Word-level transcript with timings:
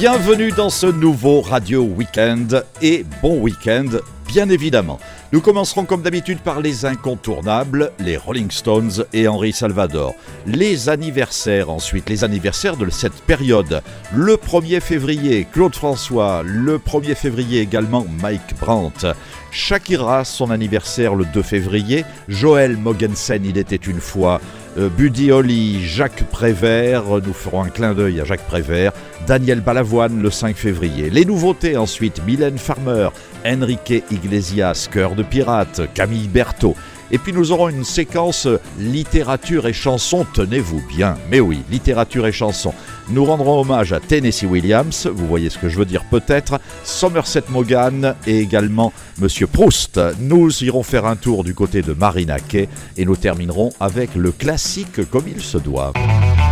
Bienvenue 0.00 0.50
dans 0.50 0.70
ce 0.70 0.86
nouveau 0.86 1.42
Radio 1.42 1.82
Weekend 1.82 2.64
et 2.80 3.04
bon 3.20 3.38
week-end 3.38 3.98
bien 4.32 4.48
évidemment. 4.48 5.00
Nous 5.32 5.40
commencerons 5.40 5.84
comme 5.84 6.02
d'habitude 6.02 6.38
par 6.38 6.60
les 6.60 6.84
incontournables, 6.84 7.90
les 7.98 8.16
Rolling 8.16 8.50
Stones 8.50 9.04
et 9.12 9.26
Henri 9.26 9.52
Salvador. 9.52 10.14
Les 10.46 10.88
anniversaires 10.88 11.68
ensuite, 11.68 12.08
les 12.08 12.22
anniversaires 12.22 12.76
de 12.76 12.88
cette 12.90 13.20
période. 13.22 13.82
Le 14.14 14.36
1er 14.36 14.80
février, 14.80 15.46
Claude 15.52 15.74
François. 15.74 16.42
Le 16.44 16.78
1er 16.78 17.16
février 17.16 17.60
également, 17.60 18.06
Mike 18.22 18.54
Brandt. 18.60 19.08
Shakira, 19.50 20.24
son 20.24 20.50
anniversaire 20.50 21.16
le 21.16 21.24
2 21.24 21.42
février. 21.42 22.04
Joël 22.28 22.76
Mogensen, 22.76 23.44
il 23.44 23.58
était 23.58 23.76
une 23.76 24.00
fois. 24.00 24.40
Euh, 24.78 24.88
Buddy 24.88 25.32
Holly, 25.32 25.84
Jacques 25.84 26.24
Prévert, 26.30 27.04
nous 27.26 27.32
ferons 27.32 27.64
un 27.64 27.70
clin 27.70 27.92
d'œil 27.92 28.20
à 28.20 28.24
Jacques 28.24 28.46
Prévert, 28.46 28.92
Daniel 29.26 29.60
Balavoine 29.60 30.22
le 30.22 30.30
5 30.30 30.56
février. 30.56 31.10
Les 31.10 31.24
nouveautés 31.24 31.76
ensuite, 31.76 32.24
Mylène 32.24 32.58
Farmer, 32.58 33.08
Enrique 33.44 34.04
Iglesias, 34.12 34.88
Cœur 34.90 35.16
de 35.16 35.24
Pirate, 35.24 35.82
Camille 35.92 36.28
Berthaud. 36.28 36.76
Et 37.12 37.18
puis 37.18 37.32
nous 37.32 37.52
aurons 37.52 37.68
une 37.68 37.84
séquence 37.84 38.46
littérature 38.78 39.66
et 39.66 39.72
chanson, 39.72 40.26
tenez-vous 40.32 40.82
bien, 40.88 41.16
mais 41.30 41.40
oui, 41.40 41.60
littérature 41.70 42.26
et 42.26 42.32
chanson. 42.32 42.72
Nous 43.08 43.24
rendrons 43.24 43.60
hommage 43.60 43.92
à 43.92 43.98
Tennessee 43.98 44.44
Williams, 44.44 45.08
vous 45.12 45.26
voyez 45.26 45.50
ce 45.50 45.58
que 45.58 45.68
je 45.68 45.76
veux 45.76 45.84
dire 45.84 46.04
peut-être, 46.10 46.60
Somerset 46.84 47.44
Maugham 47.48 48.14
et 48.26 48.38
également 48.38 48.92
Monsieur 49.18 49.48
Proust. 49.48 50.00
Nous 50.20 50.62
irons 50.62 50.84
faire 50.84 51.06
un 51.06 51.16
tour 51.16 51.42
du 51.42 51.54
côté 51.54 51.82
de 51.82 51.92
Marina 51.92 52.38
Kay 52.38 52.68
et 52.96 53.04
nous 53.04 53.16
terminerons 53.16 53.70
avec 53.80 54.14
le 54.14 54.30
classique 54.30 55.08
comme 55.10 55.24
il 55.26 55.40
se 55.40 55.58
doit. 55.58 55.92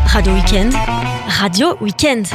Radio 0.07 0.33
Weekend, 0.33 0.73
Radio 1.29 1.77
Weekend. 1.81 2.27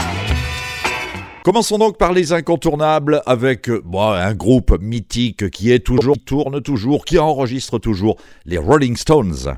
Commençons 1.43 1.77
donc 1.77 1.97
par 1.97 2.13
les 2.13 2.31
incontournables 2.31 3.21
avec 3.25 3.69
un 3.69 4.33
groupe 4.33 4.77
mythique 4.79 5.49
qui 5.49 5.73
est 5.73 5.85
toujours, 5.85 6.15
tourne 6.25 6.61
toujours, 6.61 7.03
qui 7.03 7.19
enregistre 7.19 7.79
toujours, 7.79 8.15
les 8.45 8.57
Rolling 8.57 8.95
Stones. 8.95 9.57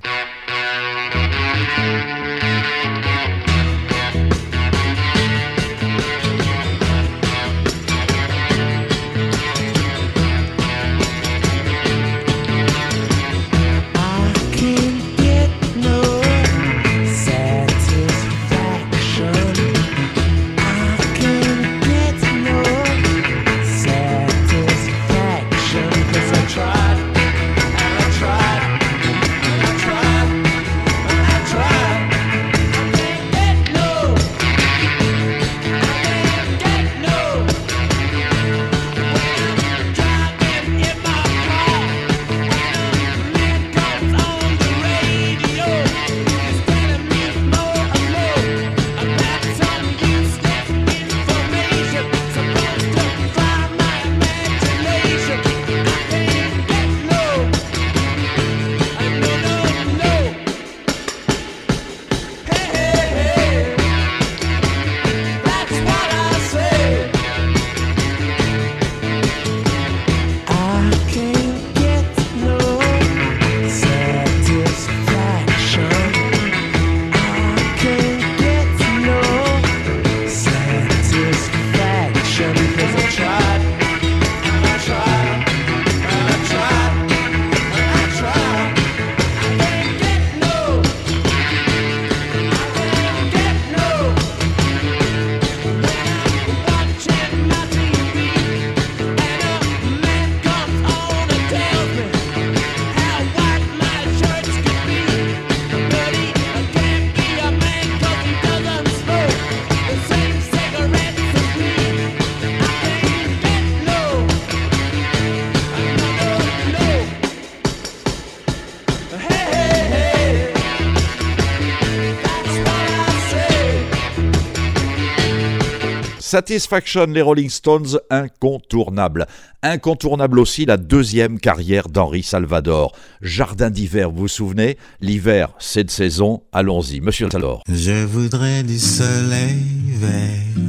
Satisfaction, 126.35 127.05
les 127.05 127.21
Rolling 127.21 127.49
Stones, 127.49 127.97
incontournable. 128.09 129.25
Incontournable 129.63 130.37
aussi 130.37 130.65
la 130.65 130.75
deuxième 130.75 131.39
carrière 131.39 131.87
d'Henri 131.87 132.23
Salvador. 132.23 132.91
Jardin 133.21 133.69
d'hiver, 133.69 134.11
vous 134.11 134.23
vous 134.23 134.27
souvenez? 134.27 134.77
L'hiver, 134.99 135.53
c'est 135.59 135.85
de 135.85 135.89
saison, 135.89 136.43
allons-y. 136.51 136.99
Monsieur 136.99 137.29
Salvador. 137.31 137.63
Je 137.69 138.03
voudrais 138.03 138.63
du 138.63 138.77
soleil 138.77 139.63
vert, 139.93 140.59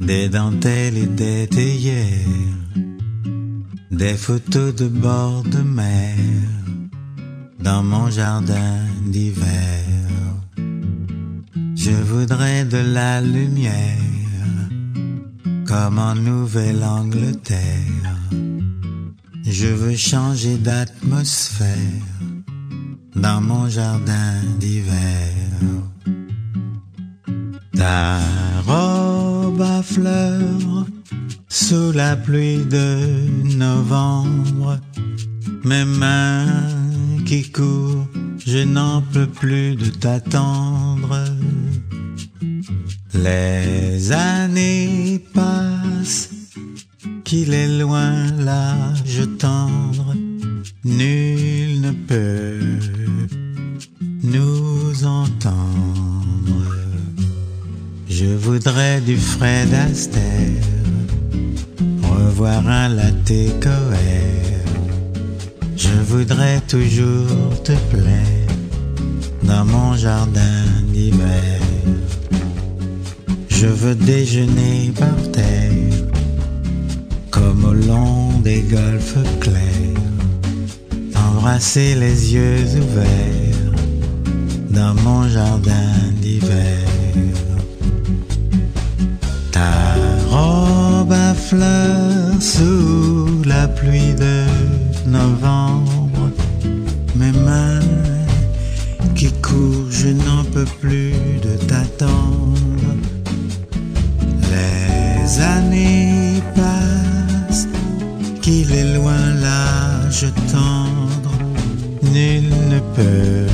des 0.00 0.28
dentelles 0.28 0.98
et 0.98 1.06
des 1.06 1.46
théières, 1.46 2.26
des 3.92 4.14
photos 4.14 4.74
de 4.74 4.88
bord 4.88 5.44
de 5.44 5.62
mer, 5.62 6.16
dans 7.60 7.84
mon 7.84 8.10
jardin 8.10 8.80
d'hiver. 9.06 9.84
Je 11.76 11.92
voudrais 11.92 12.64
de 12.64 12.78
la 12.78 13.20
lumière 13.20 14.07
comme 15.68 15.98
en 15.98 16.14
Nouvelle-Angleterre. 16.14 18.16
Je 19.44 19.66
veux 19.66 19.96
changer 19.96 20.56
d'atmosphère 20.56 21.76
dans 23.14 23.42
mon 23.42 23.68
jardin 23.68 24.32
d'hiver. 24.58 25.34
Ta 27.76 28.18
robe 28.66 29.60
à 29.60 29.82
fleurs 29.82 30.86
sous 31.48 31.92
la 31.92 32.16
pluie 32.16 32.64
de 32.64 33.56
novembre, 33.56 34.78
mes 35.64 35.84
mains 35.84 36.46
qui 37.26 37.52
courent, 37.52 38.06
je 38.46 38.64
n'en 38.64 39.02
peux 39.02 39.26
plus 39.26 39.76
de 39.76 39.90
t'attendre. 39.90 41.27
Les 43.14 44.12
années 44.12 45.24
passent, 45.32 46.30
qu'il 47.24 47.54
est 47.54 47.78
loin 47.78 48.26
l'âge 48.38 49.22
tendre, 49.38 50.14
nul 50.84 51.80
ne 51.80 51.92
peut 51.92 52.58
nous 54.22 55.04
entendre. 55.06 56.76
Je 58.08 58.26
voudrais 58.26 59.00
du 59.00 59.16
Fred 59.16 59.72
Astaire, 59.72 60.62
revoir 62.02 62.66
un 62.68 62.88
latte 62.88 63.60
coère. 63.60 64.38
Je 65.76 65.94
voudrais 66.06 66.60
toujours 66.62 67.62
te 67.62 67.72
plaire 67.90 68.48
dans 69.44 69.64
mon 69.64 69.96
jardin 69.96 70.64
d'hiver. 70.92 71.60
Je 73.60 73.66
veux 73.66 73.96
déjeuner 73.96 74.92
par 74.96 75.32
terre, 75.32 76.06
comme 77.28 77.64
au 77.64 77.72
long 77.72 78.38
des 78.44 78.60
golfes 78.60 79.18
clairs, 79.40 80.12
embrasser 81.16 81.96
les 81.96 82.34
yeux 82.34 82.62
ouverts 82.76 83.74
dans 84.70 84.94
mon 85.02 85.28
jardin 85.28 85.90
d'hiver. 86.22 86.86
Ta 89.50 89.72
robe 90.30 91.10
à 91.10 91.34
fleurs 91.34 92.40
sous 92.40 93.42
la 93.44 93.66
pluie 93.66 94.14
de 94.14 94.44
novembre, 95.10 96.30
mes 97.16 97.32
mains 97.32 97.80
qui 99.16 99.32
courent, 99.42 99.90
je 99.90 100.10
n'en 100.10 100.44
peux 100.44 100.70
plus 100.80 101.10
de 101.42 101.56
t'attendre 101.66 102.87
les 105.38 105.44
années 105.44 106.42
passent, 106.54 107.68
qu'il 108.42 108.72
est 108.72 108.94
loin 108.96 109.34
l'âge 109.40 110.26
tendre, 110.50 111.30
nul 112.02 112.48
ne 112.68 112.80
peut 112.96 113.46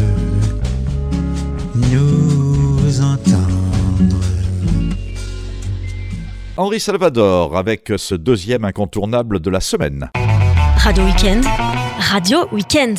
nous 1.93 3.01
entendre. 3.03 4.21
Henri 6.57 6.81
Salvador 6.81 7.57
avec 7.57 7.93
ce 7.97 8.15
deuxième 8.15 8.65
incontournable 8.65 9.41
de 9.41 9.51
la 9.51 9.61
semaine. 9.61 10.11
Radio 10.79 11.05
Weekend, 11.05 11.45
Radio 11.99 12.47
Weekend. 12.51 12.99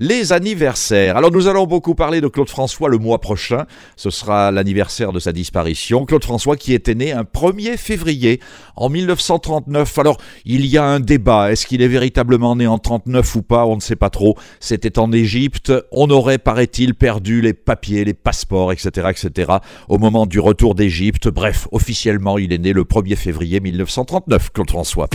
Les 0.00 0.32
anniversaires. 0.32 1.16
Alors 1.16 1.32
nous 1.32 1.48
allons 1.48 1.66
beaucoup 1.66 1.96
parler 1.96 2.20
de 2.20 2.28
Claude 2.28 2.48
François 2.48 2.88
le 2.88 2.98
mois 2.98 3.20
prochain. 3.20 3.66
Ce 3.96 4.10
sera 4.10 4.52
l'anniversaire 4.52 5.12
de 5.12 5.18
sa 5.18 5.32
disparition. 5.32 6.06
Claude 6.06 6.22
François 6.22 6.56
qui 6.56 6.72
était 6.72 6.94
né 6.94 7.10
un 7.10 7.22
1er 7.22 7.76
février 7.76 8.40
en 8.76 8.90
1939. 8.90 9.98
Alors 9.98 10.18
il 10.44 10.66
y 10.66 10.78
a 10.78 10.84
un 10.84 11.00
débat. 11.00 11.50
Est-ce 11.50 11.66
qu'il 11.66 11.82
est 11.82 11.88
véritablement 11.88 12.54
né 12.54 12.68
en 12.68 12.78
39 12.78 13.34
ou 13.34 13.42
pas? 13.42 13.66
On 13.66 13.74
ne 13.74 13.80
sait 13.80 13.96
pas 13.96 14.10
trop. 14.10 14.36
C'était 14.60 15.00
en 15.00 15.10
Égypte. 15.10 15.72
On 15.90 16.10
aurait, 16.10 16.38
paraît-il, 16.38 16.94
perdu 16.94 17.40
les 17.40 17.52
papiers, 17.52 18.04
les 18.04 18.14
passeports, 18.14 18.70
etc., 18.70 19.08
etc. 19.10 19.52
au 19.88 19.98
moment 19.98 20.26
du 20.26 20.38
retour 20.38 20.76
d'Égypte. 20.76 21.28
Bref, 21.28 21.66
officiellement, 21.72 22.38
il 22.38 22.52
est 22.52 22.58
né 22.58 22.72
le 22.72 22.84
1er 22.84 23.16
février 23.16 23.58
1939, 23.58 24.52
Claude 24.52 24.70
François. 24.70 25.08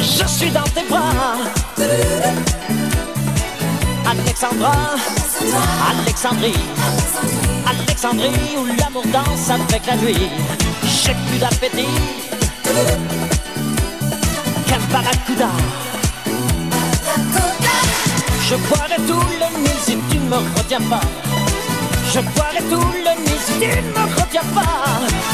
Je 0.00 0.26
suis 0.26 0.50
dans 0.50 0.64
tes 0.74 0.82
bras. 0.88 1.36
Alexandra, 4.04 4.72
Alexandrie, 5.90 6.54
Alexandrie 7.66 8.56
où 8.58 8.66
l'amour 8.66 9.04
danse 9.12 9.48
avec 9.50 9.86
la 9.86 9.96
nuit. 9.96 10.28
J'ai 10.82 11.14
plus 11.28 11.38
d'appétit 11.38 11.86
qu'un 14.66 14.80
barracuda. 14.92 15.50
Je 18.48 18.56
boirai 18.56 18.96
tout 19.06 19.26
le 19.40 19.60
Nil 19.60 19.78
si 19.84 19.96
tu 20.10 20.18
ne 20.18 20.28
me 20.28 20.36
retiens 20.58 20.80
pas. 20.90 21.00
Je 22.12 22.20
boirai 22.20 22.62
tout 22.70 22.92
le 23.04 23.12
Nil 23.24 23.38
si 23.46 23.52
tu 23.52 23.68
ne 23.68 23.82
me 23.92 24.20
retiens 24.20 24.48
pas. 24.52 25.33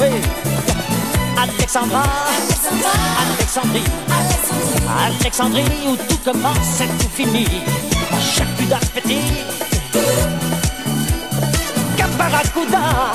Oui. 0.00 0.08
Alexandra, 1.40 2.02
Alexandrie, 3.20 3.84
Alexandrie 5.20 5.86
où 5.86 5.96
tout 6.08 6.18
commence 6.24 6.80
et 6.80 6.88
tout 6.98 7.08
finit. 7.14 7.46
D'appétit 8.68 9.32
qu'un 11.96 12.08
barracuda. 12.18 13.12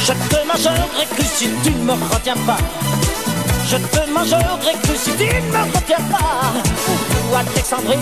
Je 0.00 0.12
te 0.12 0.46
mangerai 0.46 1.06
cru 1.14 1.24
si 1.24 1.48
tu 1.62 1.70
ne 1.70 1.84
me 1.84 1.92
retiens 2.12 2.36
pas. 2.44 2.58
Je 3.68 3.76
te 3.76 4.10
mangerai 4.10 4.74
cru 4.82 4.96
si 4.96 5.12
tu 5.12 5.26
ne 5.26 5.40
me 5.52 5.76
retiens 5.76 6.04
pas. 6.10 6.52
Ou 7.30 7.34
Alexandrie, 7.36 7.98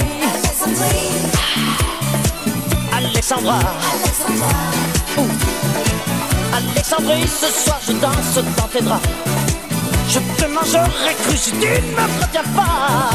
Alexandra. 3.24 3.58
Ouh. 5.16 5.22
Alexandrie, 6.52 7.26
ce 7.26 7.46
soir 7.46 7.80
je 7.86 7.92
danse 7.92 8.38
dans 8.54 8.68
tes 8.68 8.82
draps. 8.82 9.08
Je 10.10 10.18
te 10.18 10.44
mangerai 10.44 11.14
cru 11.22 11.34
si 11.34 11.52
tu 11.52 11.56
ne 11.56 11.62
me 11.64 12.22
retiens 12.22 12.42
pas. 12.54 13.08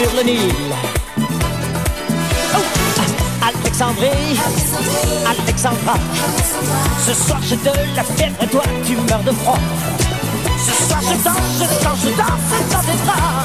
Sur. 0.00 0.10
Oh, 2.54 2.64
Alexandrie, 3.42 4.38
Alexandra, 5.28 5.94
ce 7.06 7.12
soir 7.12 7.40
j'ai 7.42 7.56
de 7.56 7.70
la 7.94 8.04
fièvre 8.04 8.36
et 8.42 8.46
toi 8.46 8.62
tu 8.86 8.96
meurs 8.96 9.22
de 9.22 9.32
froid. 9.32 9.58
Ce 10.58 10.84
soir 10.84 11.00
je 11.02 11.24
danse, 11.24 11.36
je 11.58 11.84
danse, 11.84 11.98
je 12.02 12.10
danse 12.16 12.72
dans 12.72 12.80
tes 12.80 12.98
bras. 13.04 13.39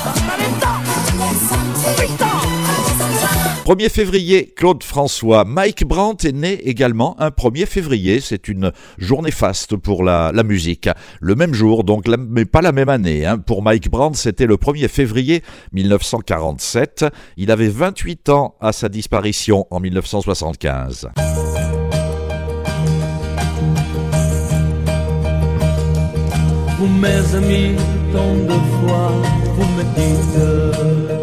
1er 3.66 3.90
février, 3.90 4.54
Claude 4.56 4.84
François. 4.84 5.44
Mike 5.44 5.88
Brandt 5.88 6.28
est 6.28 6.34
né 6.34 6.54
également 6.70 7.20
un 7.20 7.30
1er 7.30 7.66
février. 7.66 8.20
C'est 8.20 8.48
une 8.48 8.72
journée 9.00 9.32
faste 9.32 9.76
pour 9.76 10.04
la, 10.04 10.32
musique. 10.44 10.88
Le 11.20 11.34
même 11.34 11.56
jour, 11.56 11.84
donc, 11.84 12.06
mais 12.08 12.46
pas 12.46 12.62
la 12.62 12.72
même 12.72 12.90
année. 12.90 13.26
Hein. 13.26 13.40
Pour 13.40 13.64
Mike 13.64 13.90
Brandt, 13.90 14.20
c'était 14.20 14.46
le 14.46 14.58
1er 14.58 14.88
février 14.88 15.42
1947. 15.74 17.06
Il 17.38 17.50
avait 17.50 17.70
28 17.70 18.30
ans 18.30 18.54
à 18.62 18.72
sa 18.72 18.88
disparition 18.88 19.66
en 19.72 19.80
1975. 19.80 21.10
Vous, 26.78 26.88
mes 26.88 27.36
amis, 27.36 27.76
tant 28.14 28.36
de 28.36 28.60
fois, 28.80 29.12
vous 29.56 29.66
me 29.76 29.84
dites 29.96 31.15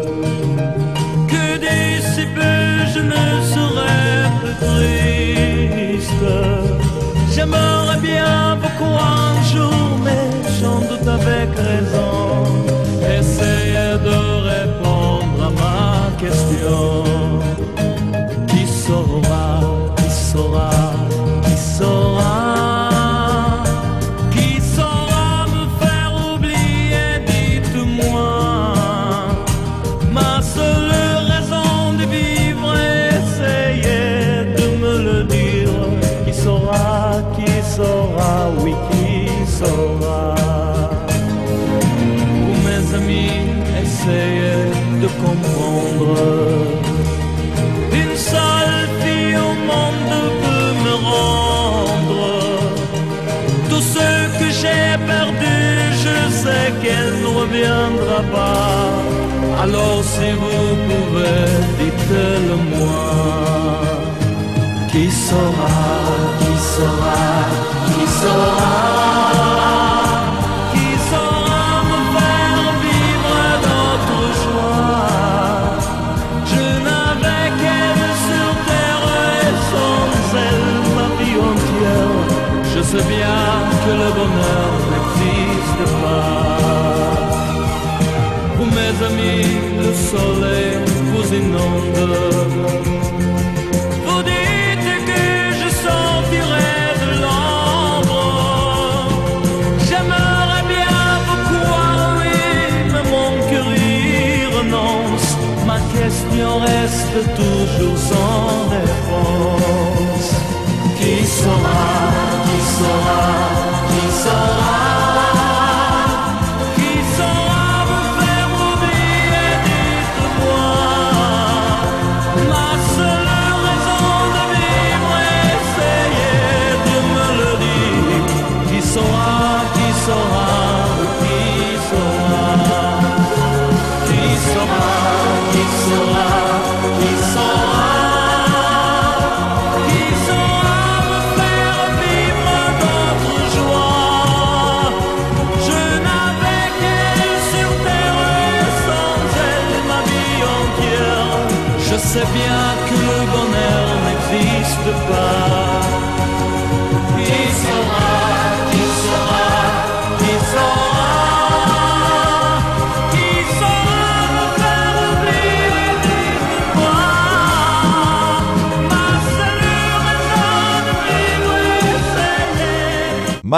avec 11.73 12.02
vous 61.23 61.29
pouvez, 61.29 61.85
dites-le 61.85 62.55
moi. 62.77 63.03
Qui 64.91 65.09
saura, 65.09 65.79
qui 66.39 66.57
saura, 66.57 67.19
qui 67.85 68.07
saura 68.07 68.93
sais 82.83 83.03
bien 83.07 83.49
que 83.83 83.91
le 83.91 84.09
bonheur 84.19 84.71
n'existe 84.91 85.83
pas. 86.01 86.53
Pour 88.55 88.67
mes 88.67 88.95
amis, 89.07 89.47
le 89.81 89.91
soleil 89.93 90.92
vous 94.05 94.23
dites 94.23 94.91
que 95.09 95.23
je 95.59 95.69
sortirai 95.85 96.77
de 97.01 97.09
l'ombre. 97.21 98.25
J'aimerais 99.87 100.65
bien 100.67 100.99
vous 101.25 101.41
croire, 101.49 102.17
mais 102.93 103.05
mon 103.09 103.31
cœur 103.49 103.69
y 103.73 104.45
renonce. 104.57 105.29
Ma 105.65 105.79
question 105.97 106.49
reste 106.59 107.17
toujours 107.35 107.97
sans 107.97 108.69
réponse. 108.69 110.29
Qui 110.99 111.15
sera 111.25 111.83
qui 112.45 112.59
saura, 112.77 113.23
qui 113.89 115.02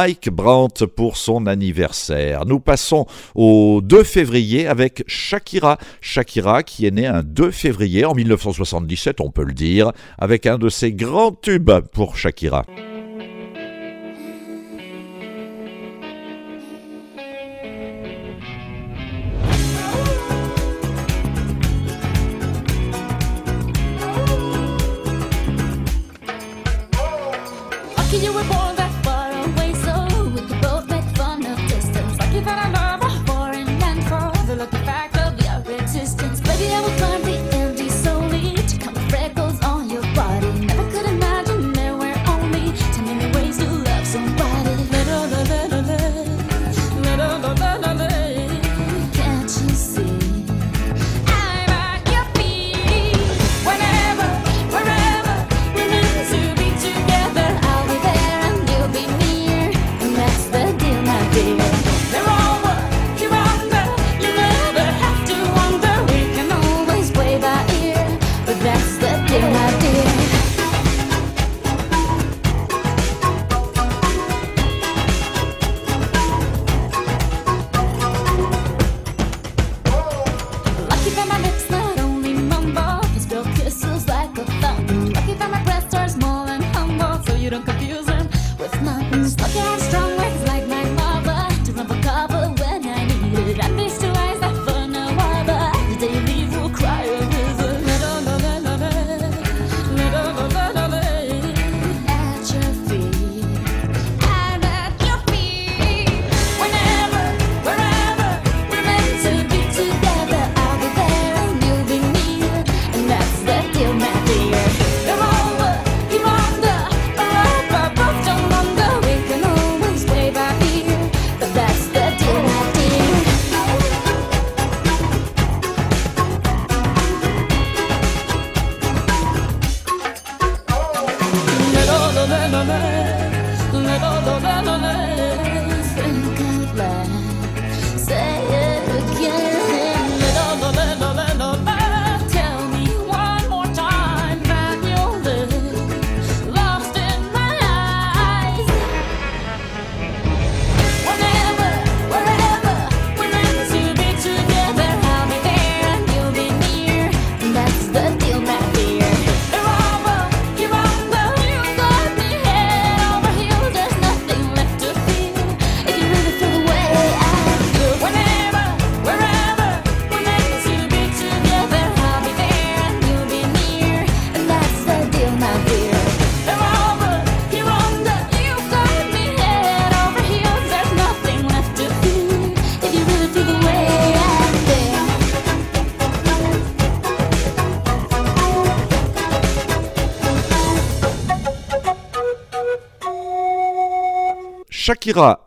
Mike 0.05 0.29
Brandt 0.29 0.85
pour 0.85 1.17
son 1.17 1.47
anniversaire. 1.47 2.45
Nous 2.45 2.59
passons 2.59 3.07
au 3.33 3.81
2 3.83 4.03
février 4.03 4.67
avec 4.67 5.03
Shakira. 5.07 5.79
Shakira 5.99 6.61
qui 6.61 6.85
est 6.85 6.91
née 6.91 7.07
un 7.07 7.23
2 7.23 7.49
février 7.49 8.05
en 8.05 8.13
1977, 8.13 9.19
on 9.19 9.31
peut 9.31 9.43
le 9.43 9.53
dire, 9.53 9.93
avec 10.19 10.45
un 10.45 10.59
de 10.59 10.69
ses 10.69 10.93
grands 10.93 11.31
tubes 11.31 11.71
pour 11.91 12.17
Shakira. 12.17 12.65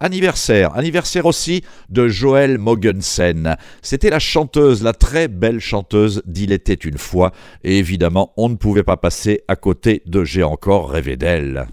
Anniversaire, 0.00 0.76
anniversaire 0.76 1.26
aussi 1.26 1.62
de 1.88 2.06
Joël 2.06 2.58
Mogensen. 2.58 3.56
C'était 3.82 4.10
la 4.10 4.20
chanteuse, 4.20 4.84
la 4.84 4.92
très 4.92 5.26
belle 5.26 5.58
chanteuse 5.58 6.22
d'Il 6.26 6.52
était 6.52 6.74
une 6.74 6.98
fois, 6.98 7.32
et 7.64 7.78
évidemment, 7.78 8.32
on 8.36 8.48
ne 8.48 8.54
pouvait 8.54 8.84
pas 8.84 8.96
passer 8.96 9.42
à 9.48 9.56
côté 9.56 10.02
de 10.06 10.22
J'ai 10.22 10.44
encore 10.44 10.90
rêvé 10.90 11.16
d'elle. 11.16 11.66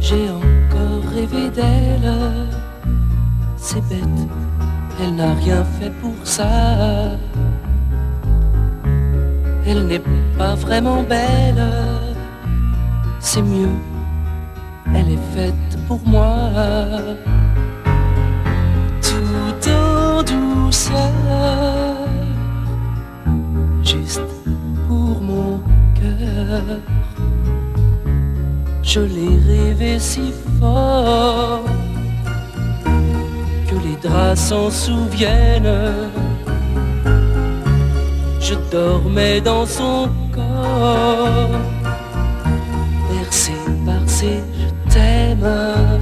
J'ai 0.00 0.30
encore 0.30 1.02
rêvé 1.12 1.50
d'elle, 1.50 2.48
c'est 3.56 3.82
bête, 3.88 4.37
elle 5.00 5.14
n'a 5.14 5.34
rien 5.34 5.64
fait 5.78 5.90
pour 6.00 6.14
ça. 6.24 6.48
Elle 9.66 9.86
n'est 9.86 10.02
pas 10.38 10.54
vraiment 10.54 11.02
belle, 11.02 11.62
c'est 13.20 13.42
mieux, 13.42 13.76
elle 14.94 15.10
est 15.12 15.26
faite 15.34 15.78
pour 15.86 16.00
moi. 16.06 16.50
Tout 19.02 19.70
en 19.70 20.22
douceur, 20.22 21.12
juste 23.82 24.22
pour 24.86 25.20
mon 25.20 25.60
cœur. 25.94 26.80
Je 28.82 29.00
l'ai 29.00 29.36
rêvé 29.46 29.98
si 29.98 30.32
fort 30.58 31.64
draps 34.02 34.40
s'en 34.40 34.70
souviennent. 34.70 35.94
Je 38.40 38.54
dormais 38.70 39.40
dans 39.40 39.66
son 39.66 40.08
corps, 40.32 41.50
bercé 43.10 43.52
par 43.84 44.02
ses 44.06 44.42
je 44.58 44.92
t'aime. 44.92 45.97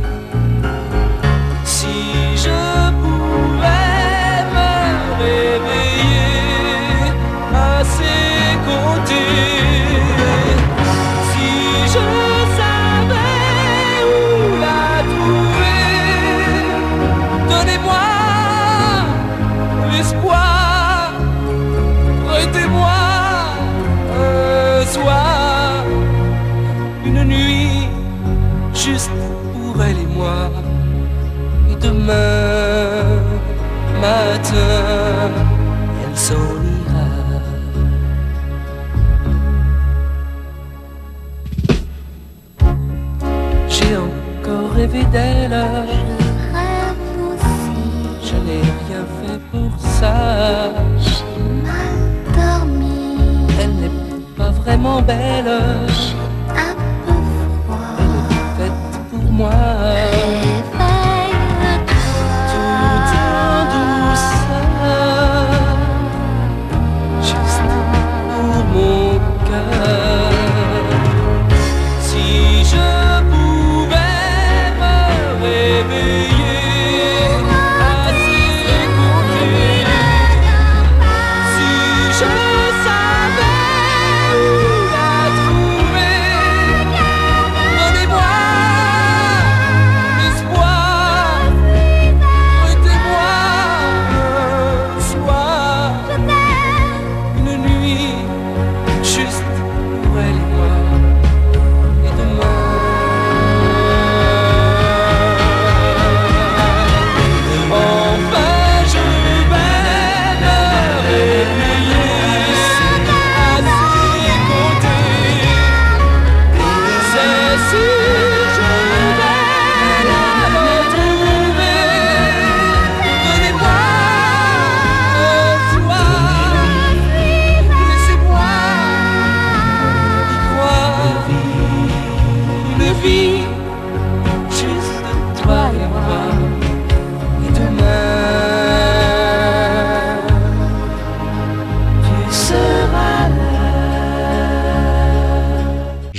Belle. 55.03 55.96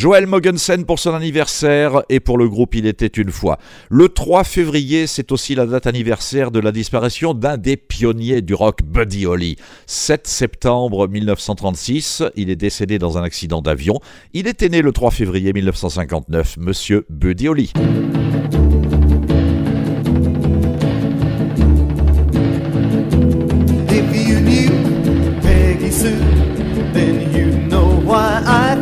Joël 0.07 0.25
Mogensen 0.25 0.85
pour 0.85 0.99
son 0.99 1.13
anniversaire 1.13 2.01
et 2.07 2.21
pour 2.21 2.37
le 2.37 2.47
groupe 2.47 2.75
Il 2.75 2.85
était 2.85 3.07
une 3.07 3.29
fois. 3.29 3.57
Le 3.89 4.07
3 4.07 4.45
février, 4.45 5.05
c'est 5.05 5.33
aussi 5.33 5.53
la 5.53 5.65
date 5.65 5.85
anniversaire 5.85 6.49
de 6.49 6.61
la 6.61 6.71
disparition 6.71 7.33
d'un 7.33 7.57
des 7.57 7.75
pionniers 7.75 8.41
du 8.41 8.53
rock, 8.53 8.83
Buddy 8.83 9.25
Holly. 9.25 9.57
7 9.85 10.25
septembre 10.25 11.09
1936, 11.09 12.23
il 12.37 12.49
est 12.49 12.55
décédé 12.55 12.99
dans 12.99 13.17
un 13.17 13.23
accident 13.23 13.61
d'avion. 13.61 13.99
Il 14.31 14.47
était 14.47 14.69
né 14.69 14.81
le 14.81 14.93
3 14.93 15.11
février 15.11 15.51
1959, 15.51 16.55
monsieur 16.55 17.05
Buddy 17.09 17.49
Holly. 17.49 17.73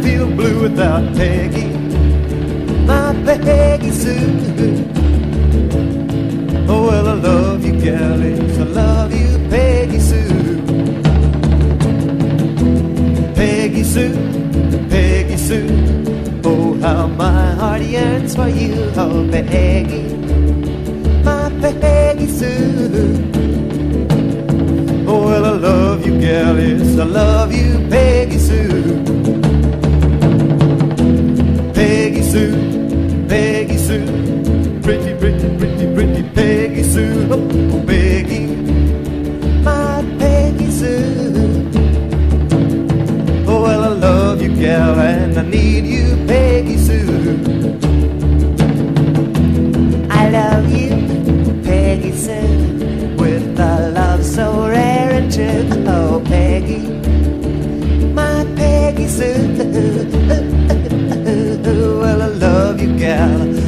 Feel 0.06 0.28
blue 0.28 0.62
without 0.62 1.04
Peggy. 1.16 1.68
My 2.90 3.12
Peggy 3.26 3.90
Sue. 3.90 4.86
Oh, 6.70 6.82
well, 6.88 7.08
I 7.08 7.14
love 7.14 7.66
you, 7.66 7.74
galleys. 7.86 8.60
I 8.60 8.66
love 8.82 9.12
you, 9.20 9.32
Peggy 9.50 10.00
Sue. 10.10 10.62
Peggy 13.34 13.84
Sue, 13.84 14.16
Peggy 14.94 15.38
Sue. 15.38 15.68
Oh, 16.44 16.80
how 16.82 17.08
my 17.08 17.56
heart 17.60 17.82
yearns 17.82 18.36
for 18.36 18.48
you, 18.48 18.76
oh, 19.04 19.28
Peggy. 19.32 20.04
My 21.24 21.50
Peggy 21.62 22.28
Sue. 22.28 23.32
Oh, 25.08 25.26
well, 25.28 25.46
I 25.46 25.56
love 25.70 26.06
you, 26.06 26.20
gal, 26.22 26.56
I 26.56 27.06
love 27.22 27.52
you, 27.52 27.88
Peggy 27.90 28.38
Sue. 28.38 29.15
Sue, 32.36 32.52
Peggy 33.30 33.78
Sue, 33.78 34.06
pretty, 34.84 35.16
pretty, 35.18 35.58
pretty, 35.58 35.88
pretty 35.96 36.22
Peggy 36.36 36.84
Sue. 36.84 37.30
Oh, 37.32 37.40
oh, 37.72 37.84
Peggy, 37.88 38.48
my 39.64 40.04
Peggy 40.20 40.70
Sue. 40.70 41.72
Oh, 43.48 43.62
well, 43.62 43.86
I 43.86 43.88
love 43.88 44.42
you, 44.42 44.54
gal, 44.54 45.00
and 45.00 45.38
I 45.38 45.44
need 45.44 45.86
you, 45.86 46.26
Peggy 46.28 46.55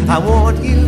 I 0.10 0.20
want 0.20 0.63
you, 0.63 0.87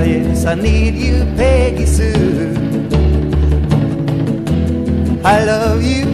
yes, 0.00 0.44
I 0.44 0.54
need 0.54 0.94
you, 0.94 1.24
Peggy 1.36 1.86
Sue. 1.86 2.54
I 5.24 5.44
love 5.44 5.82
you, 5.82 6.04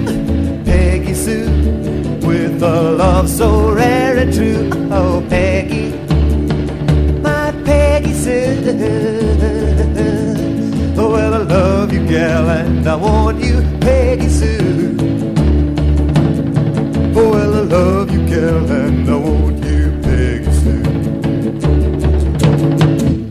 Peggy 0.64 1.14
Sue, 1.14 1.49
with 2.27 2.62
a 2.62 2.92
love 2.92 3.29
so 3.29 3.73
rare 3.73 4.16
and 4.18 4.33
true, 4.33 4.70
oh 4.90 5.25
Peggy 5.29 5.94
my 7.25 7.53
Peggy 7.64 8.12
Sue. 8.12 8.61
Oh, 10.97 11.11
well, 11.11 11.35
I 11.35 11.38
love 11.38 11.92
you, 11.92 12.07
gal, 12.07 12.49
and 12.49 12.87
I 12.87 12.94
want 12.94 13.42
you, 13.42 13.57
Peggy 13.81 14.29
Sue. 14.29 14.53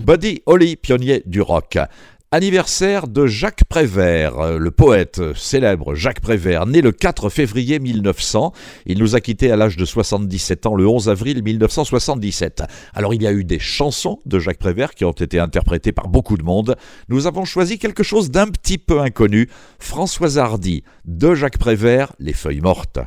Buddy 0.04 0.42
Holly, 0.46 0.76
pionnier 0.76 1.24
du 1.26 1.42
rock. 1.42 1.78
Anniversaire 2.32 3.08
de 3.08 3.26
Jacques 3.26 3.63
Prévert, 3.63 4.58
le 4.60 4.70
poète 4.70 5.22
célèbre 5.34 5.96
Jacques 5.96 6.20
Prévert, 6.20 6.66
né 6.66 6.82
le 6.82 6.92
4 6.92 7.30
février 7.30 7.80
1900. 7.80 8.52
Il 8.86 9.00
nous 9.00 9.16
a 9.16 9.22
quittés 9.22 9.50
à 9.50 9.56
l'âge 9.56 9.78
de 9.78 9.86
77 9.86 10.66
ans 10.66 10.76
le 10.76 10.86
11 10.86 11.08
avril 11.08 11.42
1977. 11.42 12.63
Alors 12.94 13.13
il 13.13 13.22
y 13.22 13.28
a 13.28 13.32
eu 13.32 13.46
des 13.46 13.60
chansons 13.60 14.20
de 14.26 14.39
Jacques 14.39 14.58
Prévert 14.58 14.94
qui 14.94 15.06
ont 15.06 15.12
été 15.12 15.39
interprétées 15.39 15.94
par 15.94 16.10
beaucoup 16.10 16.36
de 16.36 16.44
monde. 16.44 16.76
Nous 17.08 17.26
avons 17.26 17.46
choisi 17.46 17.80
quelque 17.80 18.04
chose 18.04 18.30
d'un 18.30 18.48
petit 18.48 18.80
peu 18.80 19.00
inconnu. 19.00 19.48
Françoise 19.80 20.38
Hardy, 20.38 20.84
de 21.06 21.34
Jacques 21.34 21.60
Prévert, 21.60 22.12
Les 22.20 22.34
Feuilles 22.34 22.62
Mortes. 22.62 23.00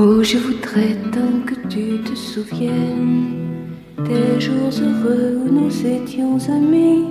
Oh, 0.00 0.22
je 0.22 0.38
voudrais 0.38 0.94
tant 1.10 1.40
que 1.44 1.56
tu 1.66 2.00
te 2.04 2.14
souviennes 2.14 3.66
des 3.98 4.40
jours 4.40 4.70
heureux 4.80 5.40
où 5.44 5.50
nous 5.50 5.86
étions 5.86 6.38
amis. 6.48 7.04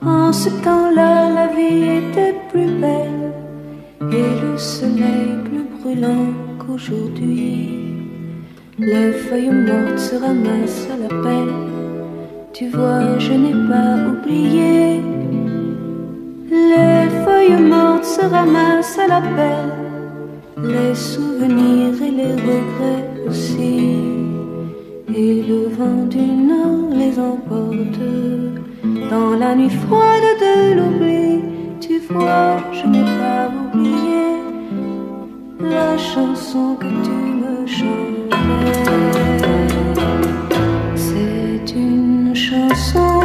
En 0.00 0.32
ce 0.32 0.48
temps-là, 0.62 1.28
la 1.30 1.48
vie 1.48 1.82
était 1.98 2.36
plus 2.52 2.70
belle 2.80 3.32
et 4.12 4.30
le 4.42 4.56
soleil 4.56 5.40
plus 5.44 5.64
brûlant 5.76 6.32
qu'aujourd'hui. 6.56 7.80
Les 8.78 9.10
feuilles 9.10 9.50
mortes 9.50 9.98
se 9.98 10.14
ramassent 10.14 10.86
à 10.94 10.96
la 10.96 11.08
pelle. 11.20 11.54
Tu 12.52 12.68
vois, 12.68 13.18
je 13.18 13.32
n'ai 13.32 13.58
pas 13.68 13.96
oublié. 14.12 15.00
Les 16.48 17.08
feuilles 17.24 17.60
mortes 17.60 18.04
se 18.04 18.24
ramassent 18.24 19.00
à 19.00 19.08
la 19.08 19.20
pelle 19.20 19.83
les 20.66 20.94
souvenirs 20.94 22.02
et 22.02 22.10
les 22.10 22.32
regrets 22.32 23.28
aussi. 23.28 23.98
Et 25.16 25.42
le 25.42 25.68
vent 25.68 26.06
du 26.08 26.26
nord 26.50 26.90
les 26.90 27.18
emporte 27.18 28.00
dans 29.10 29.36
la 29.38 29.54
nuit 29.54 29.70
froide 29.70 30.22
de 30.40 30.74
l'oubli. 30.76 31.40
Tu 31.80 32.00
vois, 32.10 32.56
je 32.72 32.86
n'ai 32.86 33.04
pas 33.20 33.50
oublié 33.62 34.24
la 35.60 35.96
chanson 35.96 36.76
que 36.80 36.90
tu 37.06 37.16
me 37.42 37.66
chantais. 37.66 38.84
C'est 40.96 41.74
une 41.76 42.34
chanson 42.34 43.23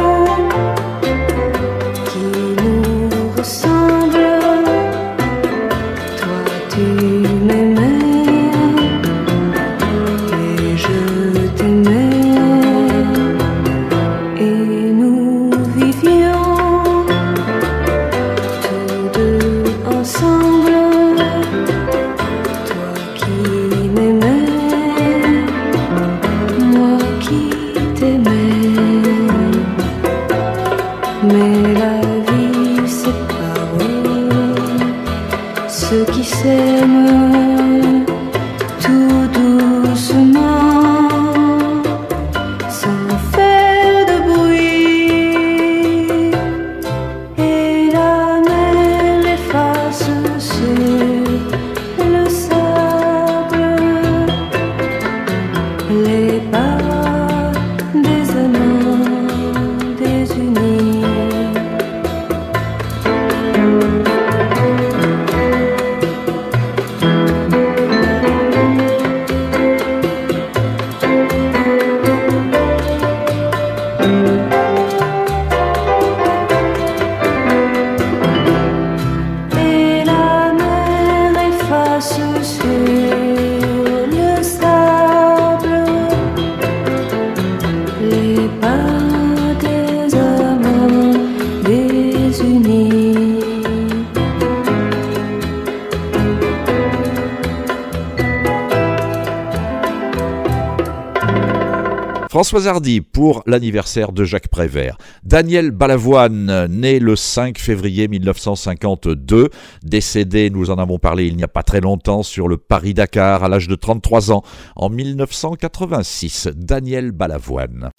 Françoise 102.40 102.68
Hardy 102.68 103.02
pour 103.02 103.42
l'anniversaire 103.44 104.12
de 104.12 104.24
Jacques 104.24 104.48
Prévert. 104.48 104.96
Daniel 105.24 105.72
Balavoine, 105.72 106.68
né 106.68 106.98
le 106.98 107.14
5 107.14 107.58
février 107.58 108.08
1952, 108.08 109.50
décédé, 109.82 110.48
nous 110.48 110.70
en 110.70 110.78
avons 110.78 110.98
parlé 110.98 111.26
il 111.26 111.36
n'y 111.36 111.44
a 111.44 111.48
pas 111.48 111.62
très 111.62 111.82
longtemps, 111.82 112.22
sur 112.22 112.48
le 112.48 112.56
Paris-Dakar 112.56 113.44
à 113.44 113.50
l'âge 113.50 113.68
de 113.68 113.74
33 113.74 114.32
ans, 114.32 114.42
en 114.74 114.88
1986. 114.88 116.48
Daniel 116.56 117.12
Balavoine. 117.12 117.90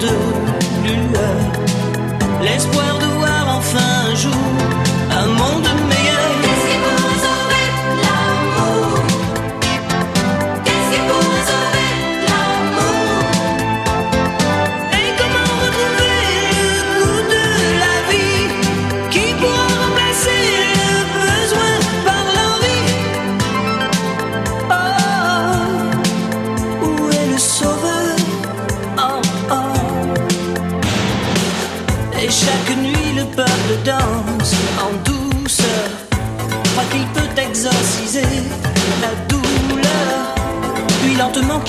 De 0.00 0.06
lueur. 0.84 1.36
L'espoir 2.42 2.99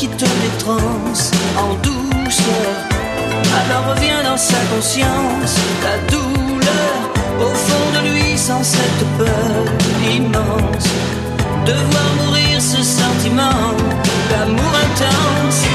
quitte 0.01 0.25
les 0.43 0.57
trans 0.57 1.13
en 1.63 1.75
douceur. 1.83 2.73
Alors 3.59 3.93
revient 3.93 4.23
dans 4.23 4.41
sa 4.51 4.57
conscience 4.73 5.55
la 5.83 5.97
douleur 6.11 6.95
Au 7.39 7.53
fond 7.65 7.85
de 7.95 8.09
lui 8.09 8.35
sans 8.35 8.63
cette 8.63 9.03
peur 9.19 9.53
immense. 10.17 10.87
De 11.67 11.73
voir 11.91 12.09
mourir 12.19 12.59
ce 12.59 12.81
sentiment 12.81 13.75
d'amour 14.31 14.73
intense 14.85 15.70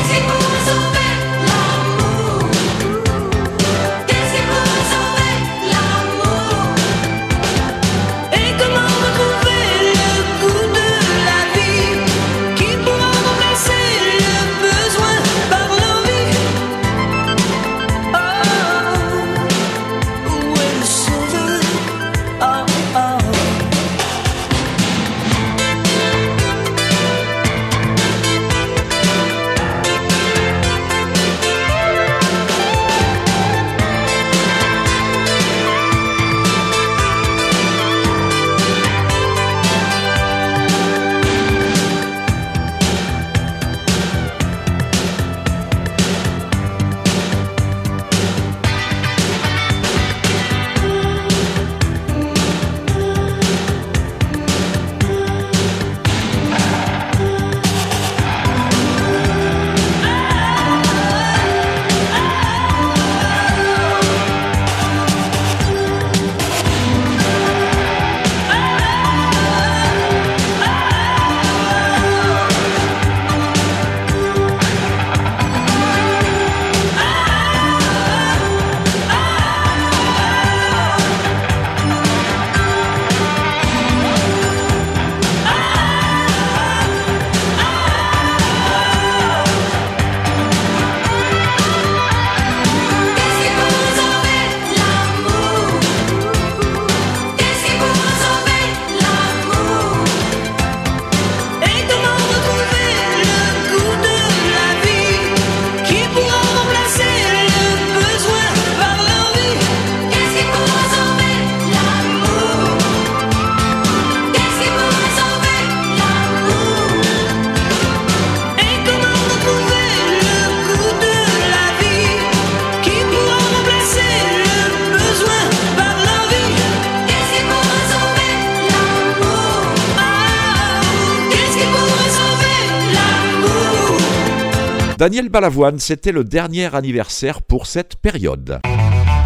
Daniel 135.17 135.33
Balavoine, 135.33 135.79
c'était 135.79 136.13
le 136.13 136.25
dernier 136.25 136.75
anniversaire 136.75 137.41
pour 137.41 137.67
cette 137.67 137.97
période. 137.97 138.61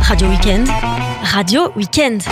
Radio 0.03 0.29
Weekend, 0.29 0.69
Radio 1.25 1.63
Weekend. 1.75 2.23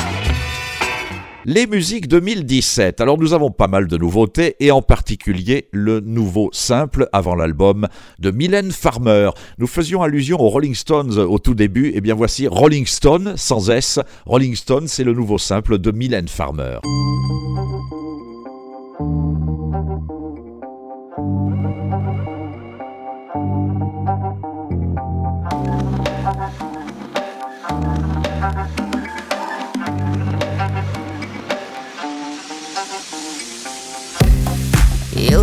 Les 1.44 1.66
musiques 1.66 2.06
2017. 2.06 3.00
Alors 3.00 3.18
nous 3.18 3.32
avons 3.32 3.50
pas 3.50 3.66
mal 3.66 3.88
de 3.88 3.96
nouveautés 3.96 4.54
et 4.60 4.70
en 4.70 4.80
particulier 4.80 5.66
le 5.72 5.98
nouveau 5.98 6.50
simple 6.52 7.08
avant 7.12 7.34
l'album 7.34 7.88
de 8.20 8.30
Mylène 8.30 8.70
Farmer. 8.70 9.30
Nous 9.58 9.66
faisions 9.66 10.02
allusion 10.02 10.40
aux 10.40 10.50
Rolling 10.50 10.76
Stones 10.76 11.18
au 11.18 11.40
tout 11.40 11.56
début. 11.56 11.90
Et 11.96 12.00
bien 12.00 12.14
voici 12.14 12.46
Rolling 12.46 12.86
Stone 12.86 13.34
sans 13.36 13.70
S. 13.70 13.98
Rolling 14.24 14.54
Stone, 14.54 14.86
c'est 14.86 15.02
le 15.02 15.14
nouveau 15.14 15.38
simple 15.38 15.78
de 15.78 15.90
Mylène 15.90 16.28
Farmer. 16.28 16.78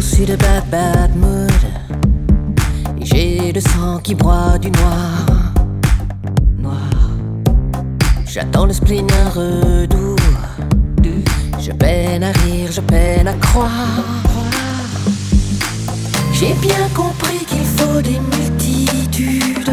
Sud 0.06 0.28
de 0.28 0.36
bad 0.38 0.64
bad 0.70 1.16
mood 1.16 1.64
J'ai 3.02 3.52
le 3.52 3.60
sang 3.60 3.98
qui 4.04 4.14
broie 4.14 4.58
du 4.60 4.70
noir. 4.70 5.26
Noir. 6.60 7.10
J'attends 8.26 8.68
le 8.68 8.74
spleen 8.74 9.08
un 9.12 9.30
redoux 9.30 10.16
Je 11.60 11.72
peine 11.72 12.24
à 12.24 12.32
rire, 12.32 12.72
je 12.72 12.82
peine 12.82 13.28
à 13.28 13.34
croire. 13.34 14.04
J'ai 16.34 16.54
bien 16.62 16.88
compris 16.94 17.40
qu'il 17.48 17.66
faut 17.76 18.02
des 18.02 18.20
multitudes 18.20 19.72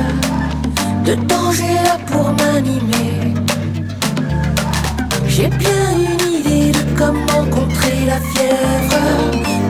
De 1.04 1.14
dangers 1.14 1.82
là 1.84 1.98
pour 2.06 2.32
m'animer. 2.32 3.34
J'ai 5.26 5.48
bien 5.48 5.82
de 5.98 6.31
comment 7.02 7.48
la 8.06 8.20
fièvre. 8.30 9.02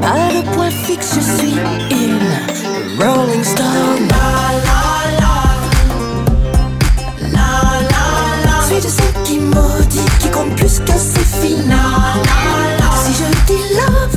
Pas 0.00 0.34
de 0.34 0.42
point 0.54 0.70
fixe, 0.70 1.14
je 1.14 1.20
suis 1.20 1.56
une 1.90 2.32
Rolling 2.98 3.44
Stone. 3.44 4.08
Suis 8.66 8.80
de 8.80 8.88
ceux 8.88 9.12
qui 9.24 9.38
maudit, 9.38 10.04
qui 10.20 10.28
compte 10.30 10.54
plus 10.56 10.78
que 10.80 10.92
c'est 10.96 11.30
fini 11.40 11.64
Si 13.02 13.12
je 13.20 13.28
dis 13.46 13.62
love. 13.78 14.16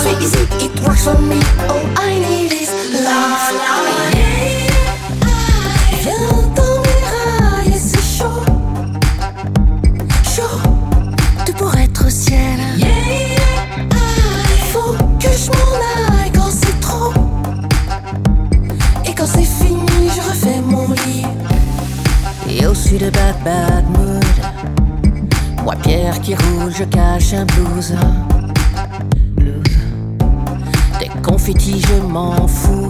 Suis 0.00 0.24
easy, 0.24 0.64
it 0.64 0.80
works 0.86 1.04
for 1.04 1.18
me? 1.20 1.40
All 1.68 1.84
I 1.96 2.18
need 2.20 2.52
is 2.52 2.70
love 3.04 3.48
Viens 4.12 4.17
Moi, 25.64 25.74
pierre 25.82 26.20
qui 26.20 26.34
roule, 26.34 26.72
je 26.76 26.84
cache 26.84 27.32
un 27.34 27.44
blues. 27.44 27.94
Des 30.98 31.08
confettis, 31.22 31.80
je 31.80 32.02
m'en 32.06 32.46
fous. 32.46 32.88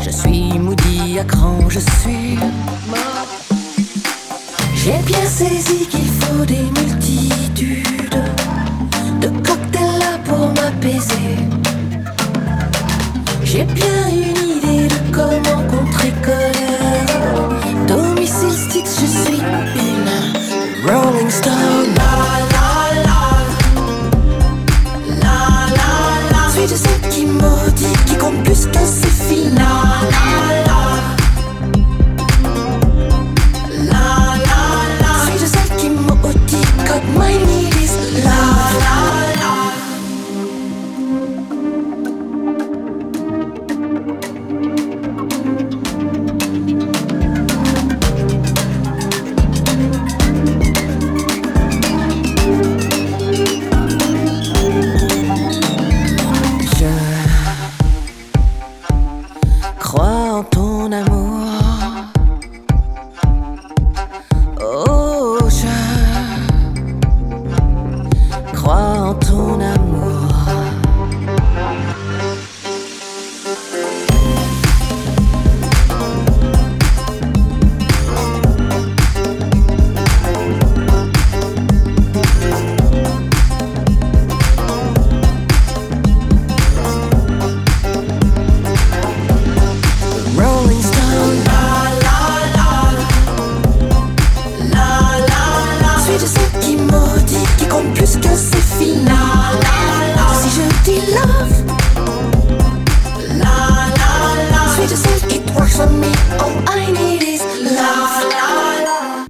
Je 0.00 0.10
suis 0.10 0.58
moody 0.58 1.18
à 1.18 1.24
cran, 1.24 1.58
je 1.68 1.80
suis 1.80 2.38
J'ai 4.74 4.98
bien 5.04 5.26
saisi 5.26 5.86
qu'il 5.86 6.08
faut 6.20 6.44
des 6.44 6.64
multitudes 6.80 8.22
de 9.20 9.28
cocktails 9.28 9.98
là 9.98 10.18
pour 10.24 10.48
m'apaiser. 10.54 11.36
J'ai 13.42 13.64
bien 13.64 14.08
une 14.08 14.58
idée 14.58 14.88
de 14.88 15.12
comment 15.12 15.62
contrer 15.68 16.12
colère. 16.22 16.67
Rolling 20.88 21.28
Stone. 21.30 21.67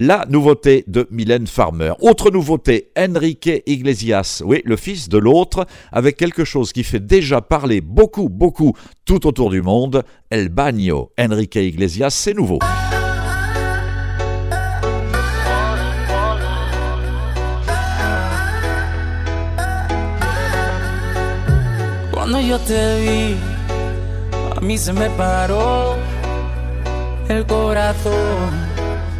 La. 0.08 0.24
Nouveauté 0.30 0.84
de 0.86 1.06
Mylène 1.10 1.46
Farmer. 1.46 1.92
Autre 2.00 2.30
nouveauté, 2.30 2.90
Enrique 2.98 3.62
Iglesias. 3.66 4.42
Oui, 4.42 4.62
le 4.64 4.76
fils 4.76 5.10
de 5.10 5.18
l'autre, 5.18 5.66
avec 5.92 6.16
quelque 6.16 6.44
chose 6.44 6.72
qui 6.72 6.82
fait 6.82 6.98
déjà 6.98 7.42
parler 7.42 7.82
beaucoup, 7.82 8.30
beaucoup 8.30 8.72
tout 9.04 9.26
autour 9.26 9.50
du 9.50 9.60
monde. 9.60 10.02
El 10.30 10.48
Bagno. 10.48 11.12
Enrique 11.20 11.56
Iglesias, 11.56 12.10
c'est 12.10 12.32
nouveau. 12.32 12.58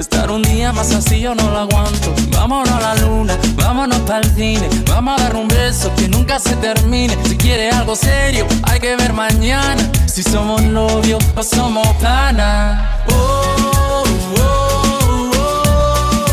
Estar 0.00 0.30
un 0.30 0.40
día 0.40 0.72
más 0.72 0.94
así 0.94 1.20
yo 1.20 1.34
no 1.34 1.50
lo 1.50 1.58
aguanto. 1.58 2.14
Vámonos 2.30 2.70
a 2.70 2.80
la 2.80 2.94
luna, 3.02 3.36
vámonos 3.54 3.98
para 3.98 4.20
el 4.20 4.34
cine. 4.34 4.66
Vamos 4.88 5.20
a 5.20 5.24
dar 5.24 5.36
un 5.36 5.46
beso 5.46 5.92
que 5.94 6.08
nunca 6.08 6.38
se 6.38 6.56
termine. 6.56 7.14
Si 7.28 7.36
quiere 7.36 7.68
algo 7.68 7.94
serio, 7.94 8.46
hay 8.62 8.80
que 8.80 8.96
ver 8.96 9.12
mañana. 9.12 9.76
Si 10.06 10.22
somos 10.22 10.62
novios 10.62 11.22
o 11.36 11.42
somos 11.42 11.86
pana. 11.98 13.02
Oh, 13.10 14.04
oh, 14.38 15.30
oh. 15.36 16.24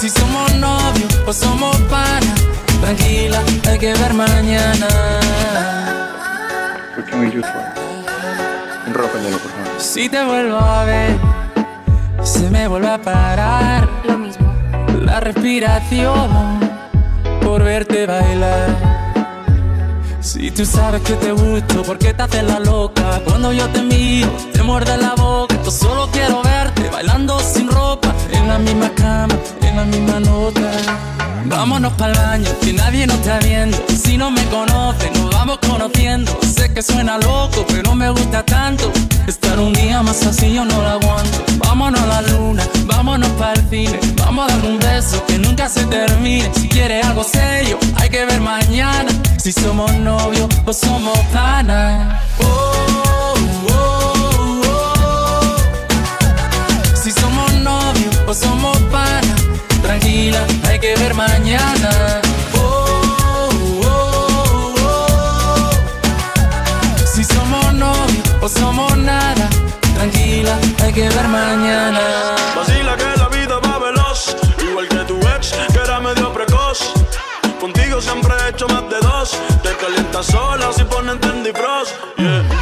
Si 0.00 0.08
somos 0.08 0.54
novios 0.54 1.12
o 1.26 1.32
somos 1.32 1.76
pana. 1.90 2.32
Tranquila, 2.80 3.42
hay 3.68 3.78
que 3.78 3.92
ver 3.92 4.14
mañana. 4.14 4.86
What 6.96 7.06
can 7.10 7.20
we 7.22 7.30
do 7.32 7.42
for 7.42 7.70
por 8.92 9.10
favor. 9.10 9.80
Si 9.80 10.08
te 10.08 10.24
vuelvo 10.24 10.58
a 10.58 10.84
ver, 10.84 11.16
se 12.22 12.50
me 12.50 12.68
vuelve 12.68 12.88
a 12.88 12.98
parar 13.00 13.88
Lo 14.04 14.18
mismo. 14.18 14.52
la 15.04 15.20
respiración 15.20 16.60
por 17.42 17.62
verte 17.64 18.06
bailar. 18.06 18.90
Si 20.20 20.50
tú 20.50 20.64
sabes 20.66 21.00
que 21.02 21.14
te 21.14 21.32
gusto, 21.32 21.82
¿por 21.82 21.98
qué 21.98 22.12
te 22.12 22.22
haces 22.22 22.44
la 22.44 22.60
loca? 22.60 23.20
Cuando 23.24 23.52
yo 23.52 23.66
te 23.70 23.82
miro, 23.82 24.30
te 24.52 24.62
muerde 24.62 24.96
la 24.98 25.14
boca. 25.14 25.56
Yo 25.64 25.70
solo 25.70 26.08
quiero 26.12 26.42
verte 26.42 26.88
bailando 26.90 27.40
sin 27.40 27.68
ropa, 27.70 28.14
la 28.50 28.58
misma 28.58 28.90
cama, 28.94 29.34
en 29.62 29.76
la 29.76 29.84
misma 29.84 30.18
nota. 30.20 30.70
Vámonos 31.44 31.92
para 31.92 32.12
el 32.12 32.18
baño, 32.18 32.50
que 32.60 32.72
nadie 32.72 33.06
nos 33.06 33.16
está 33.16 33.38
viendo. 33.38 33.76
Si 34.02 34.16
no 34.16 34.30
me 34.30 34.44
conocen, 34.46 35.12
nos 35.14 35.30
vamos 35.30 35.58
conociendo. 35.58 36.36
Sé 36.56 36.72
que 36.74 36.82
suena 36.82 37.18
loco, 37.18 37.64
pero 37.68 37.94
me 37.94 38.10
gusta 38.10 38.44
tanto. 38.44 38.90
Estar 39.26 39.58
un 39.58 39.72
día 39.72 40.02
más 40.02 40.26
así 40.26 40.52
yo 40.52 40.64
no 40.64 40.82
lo 40.82 40.88
aguanto. 40.88 41.38
Vámonos 41.58 42.00
a 42.00 42.06
la 42.06 42.22
luna, 42.22 42.64
vámonos 42.86 43.30
para 43.40 43.54
el 43.54 43.68
cine. 43.70 44.00
Vamos 44.16 44.50
a 44.50 44.56
dar 44.56 44.64
un 44.66 44.78
beso 44.78 45.24
que 45.26 45.38
nunca 45.38 45.68
se 45.68 45.84
termine. 45.86 46.50
Si 46.54 46.68
quieres 46.68 47.06
algo 47.06 47.22
serio, 47.22 47.78
hay 47.96 48.10
que 48.10 48.24
ver 48.24 48.40
mañana. 48.40 49.10
Si 49.38 49.52
somos 49.52 49.92
novios 49.94 50.48
o 50.66 50.72
somos 50.72 51.18
pana. 51.32 52.20
Oh, 52.40 52.72
oh, 53.04 53.09
novios 58.30 58.30
o 58.30 58.34
somos 58.34 58.78
pana. 58.90 59.34
Tranquila, 59.82 60.46
hay 60.68 60.78
que 60.78 60.94
ver 60.96 61.14
mañana. 61.14 62.20
Oh, 62.54 63.50
oh, 63.84 64.74
oh. 64.84 65.70
Si 67.06 67.24
somos 67.24 67.72
novios 67.74 68.28
o 68.40 68.48
somos 68.48 68.96
nada. 68.96 69.48
Tranquila, 69.94 70.56
hay 70.82 70.92
que 70.92 71.08
ver 71.08 71.28
mañana. 71.28 72.00
Vacila 72.56 72.96
que 72.96 73.18
la 73.18 73.28
vida 73.28 73.58
va 73.58 73.78
veloz, 73.78 74.36
igual 74.62 74.88
que 74.88 75.04
tu 75.04 75.18
ex, 75.36 75.52
que 75.72 75.78
era 75.78 76.00
medio 76.00 76.32
precoz. 76.32 76.92
Contigo 77.60 78.00
siempre 78.00 78.34
he 78.34 78.50
hecho 78.50 78.66
más 78.68 78.88
de 78.88 79.00
dos. 79.00 79.38
Te 79.62 79.74
calientas 79.76 80.26
sola 80.26 80.72
si 80.72 80.84
ponen 80.84 81.18
Tendy 81.18 81.52
Frost. 81.52 81.94
Yeah. 82.16 82.59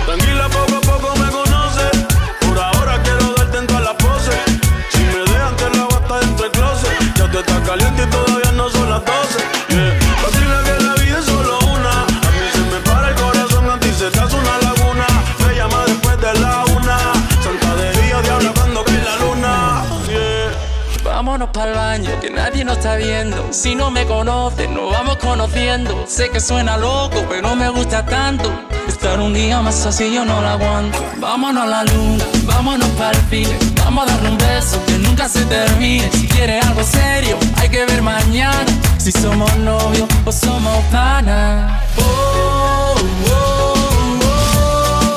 Para 21.52 21.70
el 21.70 21.76
baño, 21.76 22.10
que 22.20 22.30
nadie 22.30 22.64
nos 22.64 22.78
está 22.78 22.96
viendo. 22.96 23.52
Si 23.52 23.74
no 23.74 23.90
me 23.90 24.06
conocen, 24.06 24.74
nos 24.74 24.92
vamos 24.92 25.16
conociendo. 25.16 26.04
Sé 26.06 26.30
que 26.30 26.40
suena 26.40 26.76
loco, 26.76 27.24
pero 27.28 27.56
me 27.56 27.68
gusta 27.70 28.04
tanto. 28.04 28.52
Estar 28.86 29.18
un 29.20 29.34
día 29.34 29.60
más 29.60 29.84
así 29.86 30.12
yo 30.14 30.24
no 30.24 30.40
lo 30.40 30.48
aguanto. 30.48 30.98
Vámonos 31.18 31.64
a 31.64 31.66
la 31.66 31.84
luna, 31.84 32.24
vámonos 32.44 32.88
pa'l 32.90 33.16
fin. 33.30 33.48
Vamos 33.84 34.04
a 34.04 34.12
darle 34.12 34.30
un 34.30 34.38
beso 34.38 34.82
que 34.86 34.98
nunca 34.98 35.28
se 35.28 35.44
termine. 35.44 36.10
Si 36.12 36.28
quiere 36.28 36.60
algo 36.60 36.82
serio, 36.82 37.36
hay 37.56 37.68
que 37.68 37.84
ver 37.84 38.02
mañana. 38.02 38.66
Si 38.98 39.12
somos 39.12 39.54
novios 39.58 40.08
o 40.24 40.32
somos 40.32 40.84
pana. 40.90 41.80
Oh, 41.96 42.94
oh, 43.30 44.18
oh. 44.22 45.14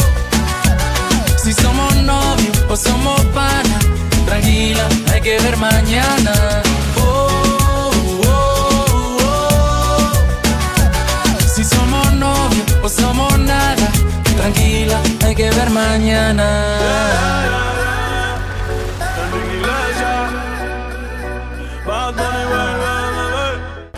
Si 1.38 1.54
somos 1.54 1.96
novios 1.98 2.66
o 2.70 2.76
somos 2.76 3.22
pana. 3.34 3.71
Tranquila. 4.42 4.89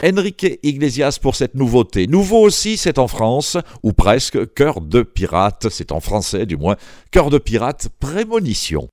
Enrique 0.04 0.60
Iglesias 0.64 1.18
pour 1.22 1.36
cette 1.36 1.56
nouveauté. 1.56 2.08
Nouveau 2.08 2.42
aussi, 2.42 2.76
c'est 2.76 3.00
en 3.00 3.08
France, 3.08 3.58
ou 3.84 3.94
presque, 3.94 4.54
Cœur 4.54 4.82
de 4.82 5.02
pirate, 5.02 5.68
c'est 5.70 5.94
en 5.94 6.02
français 6.02 6.46
du 6.46 6.58
moins, 6.58 6.76
Cœur 7.12 7.30
de 7.30 7.38
pirate, 7.38 7.88
prémonition. 8.02 8.90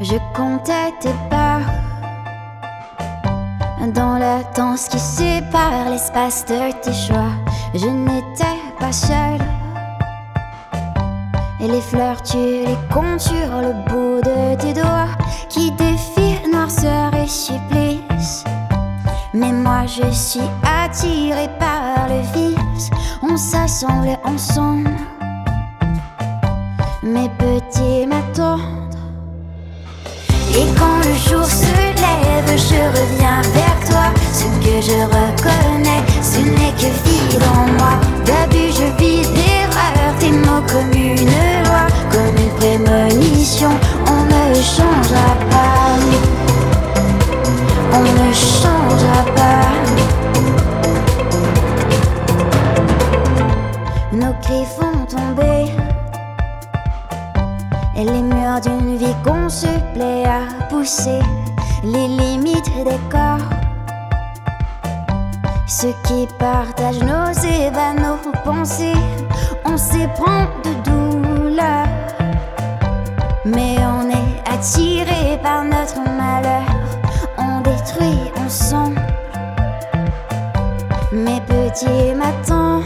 Je 0.00 0.14
comptais 0.32 0.92
tes 1.00 1.14
pas 1.28 1.58
dans 3.92 4.16
la 4.16 4.44
danse 4.54 4.86
qui 4.86 4.98
sépare 4.98 5.90
l'espace 5.90 6.44
de 6.46 6.70
tes 6.80 6.92
choix. 6.92 7.32
Je 7.74 7.86
n'étais 7.86 8.60
pas 8.78 8.92
seule. 8.92 9.40
Et 11.60 11.66
les 11.66 11.80
fleurs, 11.80 12.22
tu 12.22 12.36
les 12.36 12.78
comptes 12.94 13.20
sur 13.20 13.34
le 13.60 13.72
bout 13.88 14.20
de 14.22 14.54
tes 14.60 14.72
doigts 14.72 15.08
qui 15.48 15.72
défient 15.72 16.48
noirceur 16.48 17.12
et 17.14 17.26
supplice. 17.26 18.44
Mais 19.34 19.52
moi 19.52 19.84
je 19.86 20.08
suis 20.12 20.48
attirée 20.62 21.50
par 21.58 22.06
le 22.08 22.20
vice, 22.38 22.90
on 23.20 23.36
s'assemble 23.36 24.16
ensemble. 24.24 24.90
Mes 27.02 27.28
petits 27.30 28.06
m'attendent. 28.06 28.87
Et 30.54 30.66
quand 30.78 30.98
le 31.04 31.14
jour 31.28 31.44
se 31.44 31.66
lève, 31.66 32.50
je 32.56 32.80
reviens 32.98 33.40
vers 33.54 33.78
toi. 33.88 34.06
Ce 34.32 34.44
que 34.64 34.80
je 34.80 34.98
reconnais, 35.04 36.02
ce 36.22 36.38
n'est 36.38 36.74
que 36.80 36.90
vide 37.04 37.42
en 37.56 37.66
moi. 37.78 37.94
D'abus, 38.24 38.72
je 38.72 38.86
vis 38.98 39.22
d'erreurs, 39.28 40.14
tes 40.18 40.30
mots 40.30 40.64
comme 40.66 40.92
une 40.92 41.26
loi, 41.64 41.86
comme 42.10 42.36
une 42.36 42.54
prémonition. 42.58 43.70
On 44.06 44.24
ne 44.24 44.54
changera 44.54 45.30
pas. 45.50 45.98
On 47.92 48.02
ne 48.02 48.32
changera 48.32 49.22
pas. 49.36 49.68
Nos 54.12 54.34
cris 54.42 54.66
font 54.76 55.04
tomber. 55.06 55.57
Les 57.98 58.22
murs 58.22 58.60
d'une 58.60 58.96
vie 58.96 59.14
qu'on 59.24 59.48
plaît 59.92 60.24
à 60.24 60.66
pousser 60.68 61.18
les 61.82 62.06
limites 62.06 62.70
des 62.84 63.00
corps. 63.10 63.50
Ceux 65.66 65.92
qui 66.04 66.28
partagent 66.38 67.00
nos 67.00 67.32
ébats, 67.42 67.94
nos 67.94 68.18
pensées, 68.44 68.92
on 69.64 69.76
s'éprend 69.76 70.46
de 70.62 70.74
douleur. 70.88 71.86
Mais 73.44 73.78
on 73.78 74.08
est 74.10 74.48
attiré 74.48 75.36
par 75.42 75.64
notre 75.64 75.98
malheur, 76.16 76.68
on 77.36 77.60
détruit 77.62 78.30
ensemble. 78.36 79.02
Mes 81.10 81.40
petits 81.40 82.14
m'attendent. 82.14 82.84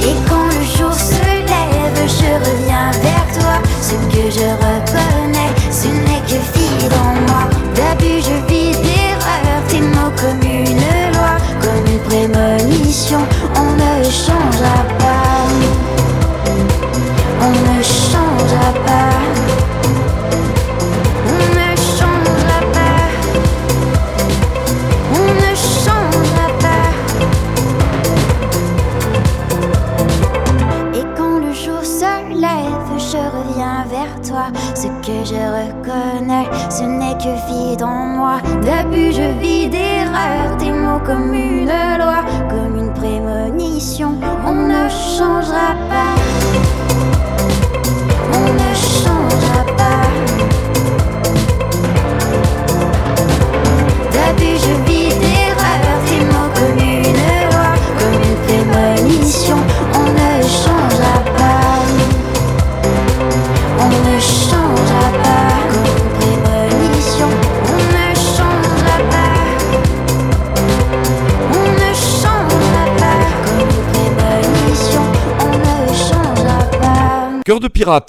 Et 0.00 0.14
quand 0.26 0.46
le 0.46 0.64
jour 0.64 0.94
se 0.94 1.12
lève, 1.12 2.08
je 2.08 2.50
reviens 2.50 2.65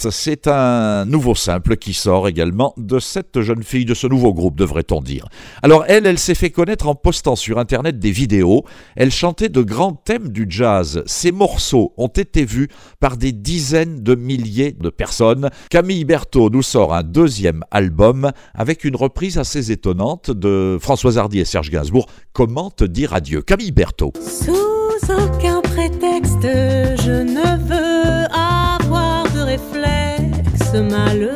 c'est 0.09 0.47
un 0.47 1.05
nouveau 1.05 1.35
simple 1.35 1.77
qui 1.77 1.93
sort 1.93 2.27
également 2.27 2.73
de 2.77 2.99
cette 2.99 3.41
jeune 3.41 3.63
fille, 3.63 3.85
de 3.85 3.93
ce 3.93 4.07
nouveau 4.07 4.33
groupe, 4.33 4.57
devrait-on 4.57 5.01
dire. 5.01 5.27
Alors 5.61 5.85
elle, 5.87 6.07
elle 6.07 6.17
s'est 6.17 6.35
fait 6.35 6.49
connaître 6.49 6.87
en 6.87 6.95
postant 6.95 7.35
sur 7.35 7.59
Internet 7.59 7.99
des 7.99 8.11
vidéos. 8.11 8.63
Elle 8.95 9.11
chantait 9.11 9.49
de 9.49 9.61
grands 9.61 9.93
thèmes 9.93 10.29
du 10.29 10.47
jazz. 10.49 11.03
Ces 11.05 11.31
morceaux 11.31 11.93
ont 11.97 12.07
été 12.07 12.43
vus 12.43 12.69
par 12.99 13.17
des 13.17 13.31
dizaines 13.31 14.01
de 14.01 14.15
milliers 14.15 14.71
de 14.71 14.89
personnes. 14.89 15.49
Camille 15.69 16.05
Berthaud 16.05 16.49
nous 16.49 16.63
sort 16.63 16.93
un 16.93 17.03
deuxième 17.03 17.63
album 17.69 18.31
avec 18.55 18.83
une 18.83 18.95
reprise 18.95 19.37
assez 19.37 19.71
étonnante 19.71 20.31
de 20.31 20.77
Françoise 20.81 21.17
Hardy 21.17 21.39
et 21.39 21.45
Serge 21.45 21.69
Gainsbourg. 21.69 22.07
Comment 22.33 22.71
te 22.71 22.83
dire 22.83 23.13
adieu 23.13 23.41
Camille 23.41 23.71
Berthaud? 23.71 24.13
Sous 24.21 25.11
aucun 25.11 25.61
prétexte, 25.61 26.41
je 26.41 27.23
ne 27.23 27.57
veux 27.67 27.96
réflexe 30.67 30.91
malheureux. 30.91 31.33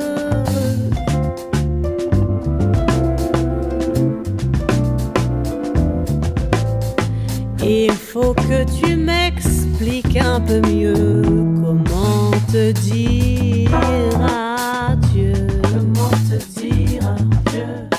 Il 7.64 7.92
faut 7.92 8.34
que 8.34 8.66
tu 8.80 8.96
m'expliques 8.96 10.18
un 10.18 10.42
peu 10.42 10.62
mieux 10.62 11.22
comment 11.62 12.32
te 12.52 12.72
dire 12.72 13.72
adieu. 14.88 15.34
Comment 15.64 16.10
te 16.30 16.60
dire 16.60 17.02
adieu. 17.08 17.90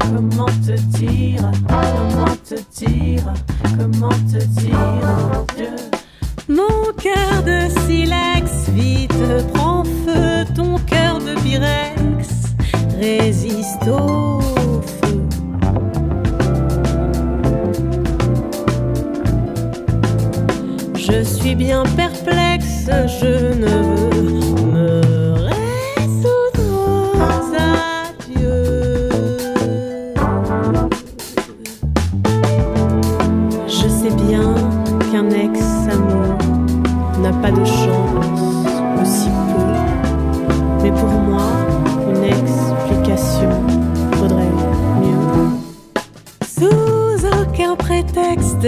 Comment 0.00 0.52
te 0.66 0.76
dire, 0.98 1.50
comment 1.68 2.36
te 2.48 2.56
dire, 2.78 3.32
comment 3.78 4.18
te 4.30 4.44
dire 4.44 4.78
adieu. 5.32 5.76
Mon 6.48 6.92
cœur 7.00 7.42
de 7.44 7.68
silex, 7.86 8.33
Je 20.96 21.22
suis 21.22 21.54
bien 21.54 21.82
perplexe, 21.94 22.88
je 23.20 23.52
ne 23.60 23.66
veux 23.66 24.13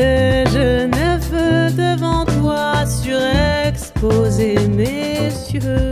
ne 0.01 1.19
veux 1.31 1.71
devant 1.73 2.25
toi 2.25 2.85
surexposer 2.87 4.57
mes 4.69 5.29
yeux. 5.53 5.91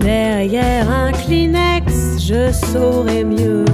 Derrière 0.00 0.90
un 0.90 1.12
Kleenex, 1.12 2.20
je 2.20 2.52
saurais 2.52 3.24
mieux. 3.24 3.65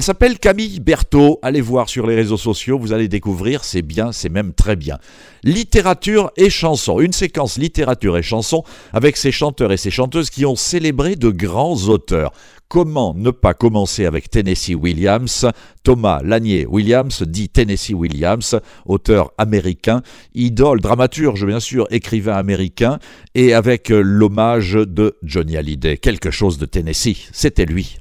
Elle 0.00 0.04
s'appelle 0.04 0.38
Camille 0.38 0.80
Berthaud. 0.80 1.38
Allez 1.42 1.60
voir 1.60 1.90
sur 1.90 2.06
les 2.06 2.14
réseaux 2.14 2.38
sociaux, 2.38 2.78
vous 2.78 2.94
allez 2.94 3.06
découvrir, 3.06 3.64
c'est 3.64 3.82
bien, 3.82 4.12
c'est 4.12 4.30
même 4.30 4.54
très 4.54 4.74
bien. 4.74 4.96
Littérature 5.44 6.30
et 6.38 6.48
chanson, 6.48 7.00
une 7.00 7.12
séquence 7.12 7.58
littérature 7.58 8.16
et 8.16 8.22
chanson 8.22 8.64
avec 8.94 9.18
ces 9.18 9.30
chanteurs 9.30 9.72
et 9.72 9.76
ces 9.76 9.90
chanteuses 9.90 10.30
qui 10.30 10.46
ont 10.46 10.56
célébré 10.56 11.16
de 11.16 11.28
grands 11.28 11.76
auteurs. 11.90 12.32
Comment 12.68 13.12
ne 13.12 13.30
pas 13.30 13.52
commencer 13.52 14.06
avec 14.06 14.30
Tennessee 14.30 14.74
Williams? 14.74 15.44
Thomas 15.82 16.22
Lanier 16.24 16.64
Williams 16.64 17.22
dit 17.24 17.50
Tennessee 17.50 17.92
Williams, 17.92 18.58
auteur 18.86 19.32
américain, 19.36 20.00
idole, 20.34 20.80
dramaturge 20.80 21.44
bien 21.44 21.60
sûr, 21.60 21.86
écrivain 21.90 22.36
américain, 22.36 22.98
et 23.34 23.52
avec 23.52 23.90
euh, 23.90 24.00
l'hommage 24.00 24.72
de 24.72 25.18
Johnny 25.22 25.58
Hallyday. 25.58 25.98
Quelque 25.98 26.30
chose 26.30 26.56
de 26.56 26.64
Tennessee, 26.64 27.28
c'était 27.32 27.66
lui. 27.66 27.98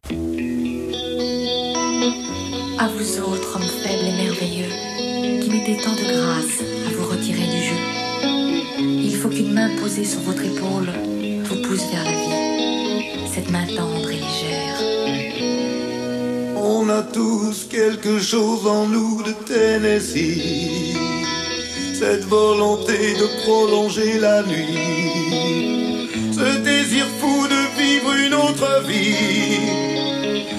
À 2.81 2.87
vous 2.87 3.19
autres, 3.19 3.57
hommes 3.57 3.61
faibles 3.83 4.05
et 4.05 4.23
merveilleux, 4.23 4.71
qui 5.41 5.49
mettez 5.49 5.75
tant 5.83 5.91
de 5.91 6.05
grâce 6.13 6.61
à 6.87 6.89
vous 6.95 7.09
retirer 7.09 7.43
du 7.43 7.61
jeu. 7.61 7.75
Il 8.79 9.13
faut 9.17 9.27
qu'une 9.27 9.51
main 9.51 9.69
posée 9.81 10.05
sur 10.05 10.21
votre 10.21 10.41
épaule 10.41 10.89
vous 11.43 11.61
pousse 11.67 11.83
vers 11.91 12.05
la 12.05 12.11
vie. 12.11 13.27
Cette 13.35 13.51
main 13.51 13.65
tendre 13.65 14.09
et 14.09 14.15
légère. 14.15 14.77
On 16.55 16.87
a 16.87 17.01
tous 17.01 17.67
quelque 17.69 18.17
chose 18.17 18.65
en 18.65 18.87
nous 18.87 19.23
de 19.23 19.33
Tennessee. 19.45 20.95
Cette 21.93 22.23
volonté 22.23 22.93
de 22.93 23.43
prolonger 23.43 24.19
la 24.19 24.41
nuit. 24.43 26.07
Ce 26.31 26.59
désir 26.59 27.05
fou 27.19 27.45
de 27.45 27.81
vivre 27.81 28.13
une 28.25 28.35
autre 28.35 28.83
vie. 28.87 29.98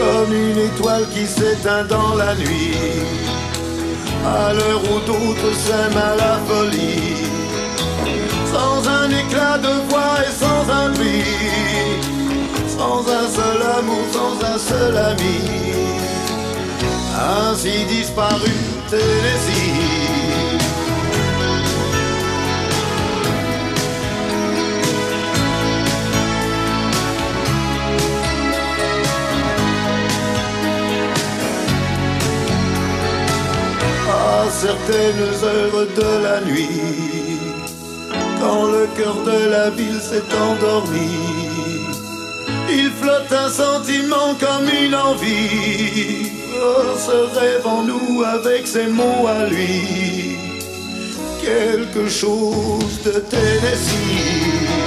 Comme 0.00 0.32
une 0.32 0.58
étoile 0.58 1.06
qui 1.12 1.26
s'éteint 1.26 1.84
dans 1.84 2.14
la 2.14 2.34
nuit, 2.34 2.74
à 4.24 4.52
l'heure 4.54 4.82
où 4.90 4.96
d'autres 5.06 5.52
s'aiment 5.62 6.02
à 6.12 6.14
la 6.16 6.34
folie, 6.48 7.26
sans 8.52 8.78
un 8.88 9.08
éclat 9.22 9.58
de 9.58 9.74
voix 9.88 10.16
et 10.26 10.34
sans 10.42 10.62
un 10.80 10.88
bruit, 10.92 11.24
sans 12.76 13.00
un 13.20 13.26
seul 13.38 13.60
amour, 13.78 14.06
sans 14.16 14.34
un 14.54 14.58
seul 14.70 14.96
ami, 14.96 15.38
ainsi 17.42 17.84
disparu 17.84 18.52
Tennessee. 18.88 20.09
Certaines 34.60 35.42
heures 35.42 35.86
de 35.96 36.22
la 36.22 36.40
nuit, 36.42 37.38
quand 38.40 38.64
le 38.66 38.86
cœur 38.96 39.16
de 39.24 39.48
la 39.48 39.70
ville 39.70 40.00
s'est 40.00 40.30
endormi, 40.46 41.16
il 42.68 42.90
flotte 43.00 43.32
un 43.32 43.48
sentiment 43.48 44.34
comme 44.38 44.68
une 44.68 44.94
envie. 44.94 46.30
Oh, 46.62 46.94
ce 47.06 47.38
rêve 47.38 47.66
en 47.66 47.84
nous 47.84 48.22
avec 48.22 48.66
ses 48.66 48.88
mots 48.88 49.26
à 49.26 49.46
lui, 49.46 50.36
quelque 51.40 52.06
chose 52.10 53.00
de 53.02 53.12
Tennessee. 53.32 54.79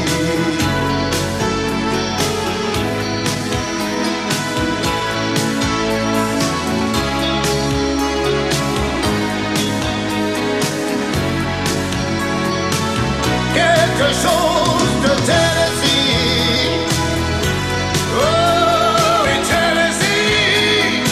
Quelque 13.86 14.14
chose 14.14 14.94
de 15.04 15.14
Tennessee. 15.26 16.70
Oh, 18.16 19.24
oui, 19.24 19.36
Tennessee. 19.50 21.04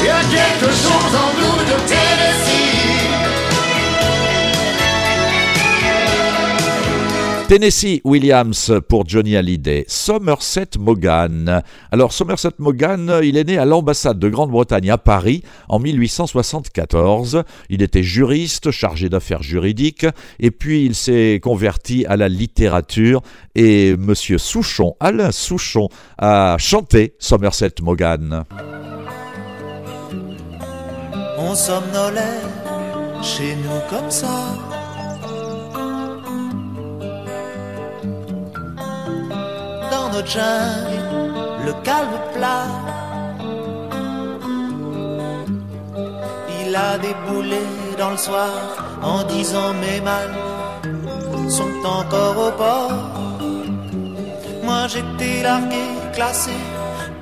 Il 0.00 0.06
y 0.06 0.10
a 0.10 0.20
quelque 0.20 0.70
chose 0.72 1.12
en 1.14 1.30
nous 1.38 1.58
de 1.64 1.76
Tennessee. 1.88 2.19
Tennessee 7.50 8.00
Williams 8.04 8.72
pour 8.88 9.08
Johnny 9.08 9.34
Hallyday, 9.34 9.84
Somerset 9.88 10.68
Maugham. 10.78 11.62
Alors 11.90 12.12
Somerset 12.12 12.52
Maugham, 12.60 13.12
il 13.24 13.36
est 13.36 13.42
né 13.42 13.58
à 13.58 13.64
l'ambassade 13.64 14.20
de 14.20 14.28
Grande-Bretagne 14.28 14.88
à 14.88 14.98
Paris 14.98 15.42
en 15.68 15.80
1874. 15.80 17.42
Il 17.68 17.82
était 17.82 18.04
juriste, 18.04 18.70
chargé 18.70 19.08
d'affaires 19.08 19.42
juridiques, 19.42 20.06
et 20.38 20.52
puis 20.52 20.84
il 20.84 20.94
s'est 20.94 21.40
converti 21.42 22.06
à 22.06 22.16
la 22.16 22.28
littérature 22.28 23.20
et 23.56 23.96
Monsieur 23.96 24.38
Souchon, 24.38 24.94
Alain 25.00 25.32
Souchon, 25.32 25.88
a 26.18 26.54
chanté 26.56 27.16
Somerset 27.18 27.74
Maugham. 27.82 28.44
Le 40.12 41.72
calme 41.84 42.18
plat. 42.34 42.66
Il 46.60 46.74
a 46.74 46.98
déboulé 46.98 47.62
dans 47.96 48.10
le 48.10 48.16
soir 48.16 48.50
en 49.02 49.22
disant 49.24 49.72
mes 49.74 50.00
mal 50.00 50.30
sont 51.48 51.84
encore 51.84 52.48
au 52.48 52.50
port. 52.52 52.92
Moi 54.64 54.88
j'étais 54.88 55.42
largué, 55.42 55.86
classé, 56.12 56.58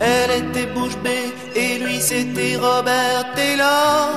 elle 0.01 0.31
était 0.43 0.67
bouche 0.75 0.97
bée 1.05 1.35
et 1.55 1.79
lui 1.79 2.01
c'était 2.01 2.57
Robert 2.57 3.25
Taylor. 3.35 4.11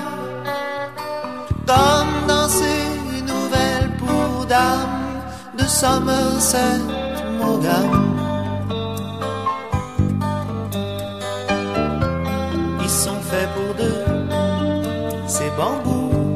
Comme 1.67 2.27
dans 2.27 2.49
ces 2.49 2.83
nouvelles 3.31 3.91
pour 3.99 4.45
dames 4.45 5.21
de 5.57 5.65
Somerset 5.65 6.79
Maugham. 7.39 8.30
Ces 15.61 15.67
bambous. 15.67 16.35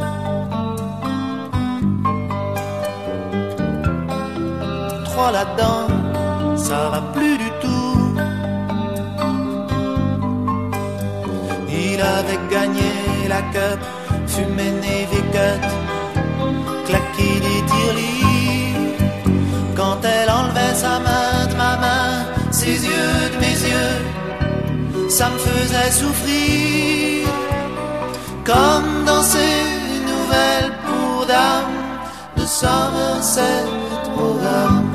Trois 5.05 5.32
là-dedans, 5.32 5.88
ça 6.55 6.89
va 6.89 7.01
plus 7.13 7.38
du 7.38 7.49
tout. 7.61 8.15
Il 11.69 12.01
avait 12.01 12.39
gagné 12.49 12.91
la 13.30 13.41
cup, 13.53 13.80
fumé 14.28 14.71
Navy 14.84 15.21
Cut, 15.34 15.67
claqué 16.88 17.32
des 17.45 17.61
tirelires. 17.69 19.09
Quand 19.76 19.99
elle 20.03 20.30
enlevait 20.30 20.76
sa 20.76 20.99
main 20.99 21.47
de 21.49 21.55
ma 21.55 21.78
main, 21.78 22.11
ses 22.51 22.78
yeux 22.89 23.19
de 23.34 23.38
mes 23.39 23.57
yeux, 23.71 25.09
ça 25.09 25.30
me 25.30 25.38
faisait 25.38 25.91
souffrir. 25.91 27.45
Comme 28.46 29.06
dans 29.06 29.24
ces 29.24 29.56
nouvelles 30.06 30.72
pour 30.86 31.26
dames 31.26 31.80
de 32.38 32.46
Somerset 32.46 33.66
Maugham. 34.16 34.86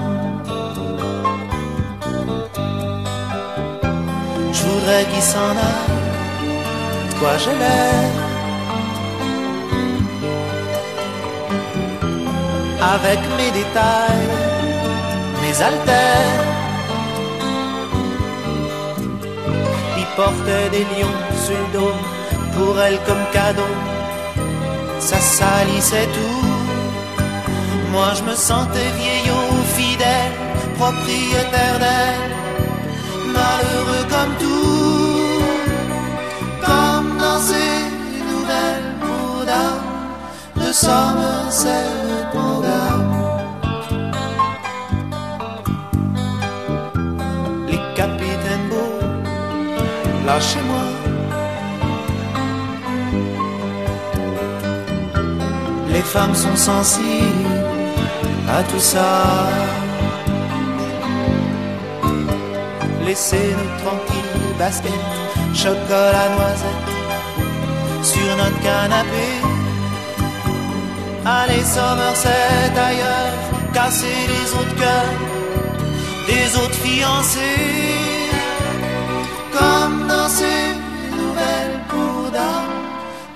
Je 4.52 4.62
voudrais 4.62 5.04
qu'il 5.10 5.22
s'en 5.22 5.50
aille, 5.70 7.14
quoi 7.18 7.36
je 7.38 7.50
l'aime. 7.60 8.20
Avec 12.94 13.18
mes 13.36 13.50
détails, 13.50 14.28
mes 15.42 15.60
haltères. 15.60 16.44
Il 19.98 20.06
portait 20.14 20.68
des 20.70 20.84
lions 20.92 21.18
sur 21.44 21.58
le 21.58 21.78
dos, 21.78 21.94
pour 22.60 22.80
elle 22.80 22.98
comme 23.06 23.24
cadeau. 23.32 23.74
Ça 24.98 25.18
salissait 25.38 26.08
tout. 26.16 26.46
Moi 27.92 28.08
je 28.18 28.22
me 28.28 28.34
sentais 28.34 28.90
vieillot, 29.00 29.48
fidèle, 29.76 30.34
propriétaire 30.78 31.78
d'elle 31.84 32.30
malheureux 33.36 34.04
comme 34.14 34.34
tout, 34.42 35.42
comme 36.66 37.10
dans 37.24 37.40
ces 37.48 37.76
nouvelles 38.30 38.90
dames 39.50 39.88
de 40.60 40.68
Somerset 40.84 41.88
Maugham. 42.34 43.06
Les 47.68 47.80
capitaines 47.98 48.66
beaux, 48.70 49.00
lâchez-moi. 50.26 50.89
Femmes 56.12 56.34
sont 56.34 56.56
sensibles 56.56 57.60
à 58.48 58.62
tout 58.64 58.80
ça. 58.80 59.10
Laissez-nous 63.06 63.70
tranquilles, 63.82 64.54
basket, 64.58 65.04
chocolat, 65.54 66.28
noisette, 66.36 66.90
sur 68.02 68.30
notre 68.40 68.60
canapé. 68.66 69.28
Allez, 71.24 71.64
Somerset 71.76 72.72
ailleurs, 72.88 73.36
casser 73.72 74.20
les 74.32 74.46
autres 74.58 74.76
cœurs, 74.82 75.18
des 76.30 76.48
autres 76.60 76.80
fiancés, 76.84 78.30
comme 79.56 80.08
dans 80.08 80.28
ces 80.28 80.62
nouvelles 81.20 81.78
pour 81.88 82.30
dames 82.32 82.78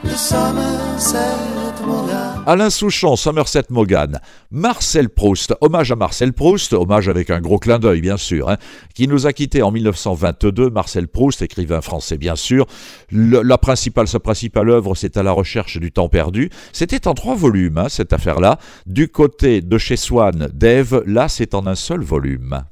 de 0.02 0.16
Somerset. 0.16 1.63
Alain 2.46 2.68
Souchon, 2.68 3.16
Somerset 3.16 3.64
Maugham, 3.70 4.18
Marcel 4.50 5.08
Proust, 5.08 5.54
hommage 5.62 5.90
à 5.90 5.96
Marcel 5.96 6.34
Proust, 6.34 6.74
hommage 6.74 7.08
avec 7.08 7.30
un 7.30 7.40
gros 7.40 7.58
clin 7.58 7.78
d'œil 7.78 8.02
bien 8.02 8.18
sûr, 8.18 8.50
hein, 8.50 8.58
qui 8.94 9.08
nous 9.08 9.26
a 9.26 9.32
quittés 9.32 9.62
en 9.62 9.70
1922. 9.70 10.68
Marcel 10.68 11.08
Proust, 11.08 11.40
écrivain 11.40 11.80
français 11.80 12.18
bien 12.18 12.36
sûr. 12.36 12.66
La 13.10 13.56
principale, 13.56 14.08
sa 14.08 14.20
principale 14.20 14.68
œuvre, 14.68 14.94
c'est 14.94 15.16
à 15.16 15.22
la 15.22 15.32
recherche 15.32 15.78
du 15.78 15.90
temps 15.90 16.10
perdu. 16.10 16.50
C'était 16.72 17.08
en 17.08 17.14
trois 17.14 17.34
volumes 17.34 17.78
hein, 17.78 17.88
cette 17.88 18.12
affaire-là. 18.12 18.58
Du 18.84 19.08
côté 19.08 19.62
de 19.62 19.78
chez 19.78 19.96
Swann, 19.96 20.48
d'Ève, 20.52 21.02
là 21.06 21.28
c'est 21.28 21.54
en 21.54 21.66
un 21.66 21.74
seul 21.74 22.02
volume. 22.02 22.62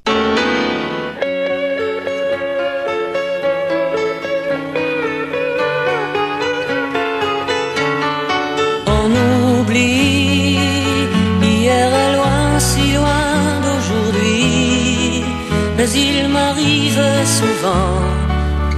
Souvent 17.41 17.97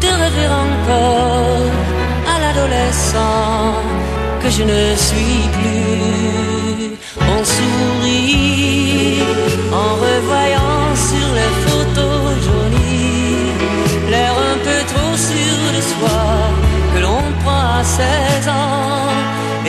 de 0.02 0.10
rêver 0.22 0.48
encore 0.64 1.70
à 2.32 2.36
l'adolescent 2.42 3.74
que 4.42 4.48
je 4.56 4.62
ne 4.72 4.84
suis 5.06 5.42
plus. 5.56 6.90
On 7.32 7.40
sourit 7.54 9.22
en 9.82 9.90
revoyant 10.06 10.86
sur 11.10 11.28
les 11.38 11.52
photos 11.64 12.26
jaunies 12.46 13.52
l'air 14.10 14.34
un 14.52 14.58
peu 14.66 14.80
trop 14.92 15.14
sûr 15.30 15.58
de 15.76 15.82
soi 15.92 16.22
que 16.92 16.98
l'on 17.04 17.22
prend 17.42 17.64
à 17.80 17.84
16 17.84 18.48
ans 18.48 19.08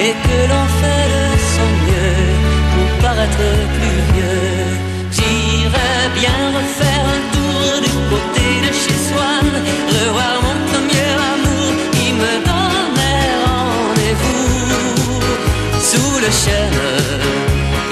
et 0.04 0.14
que 0.26 0.38
l'on 0.52 0.68
fait 0.80 1.08
de 1.16 1.26
son 1.54 1.70
mieux 1.86 2.24
pour 2.74 2.90
paraître 3.06 3.48
plus 3.76 4.00
vieux. 4.14 4.66
J'irais 5.16 6.06
bien 6.20 6.38
refaire 6.60 6.95
le 16.26 16.32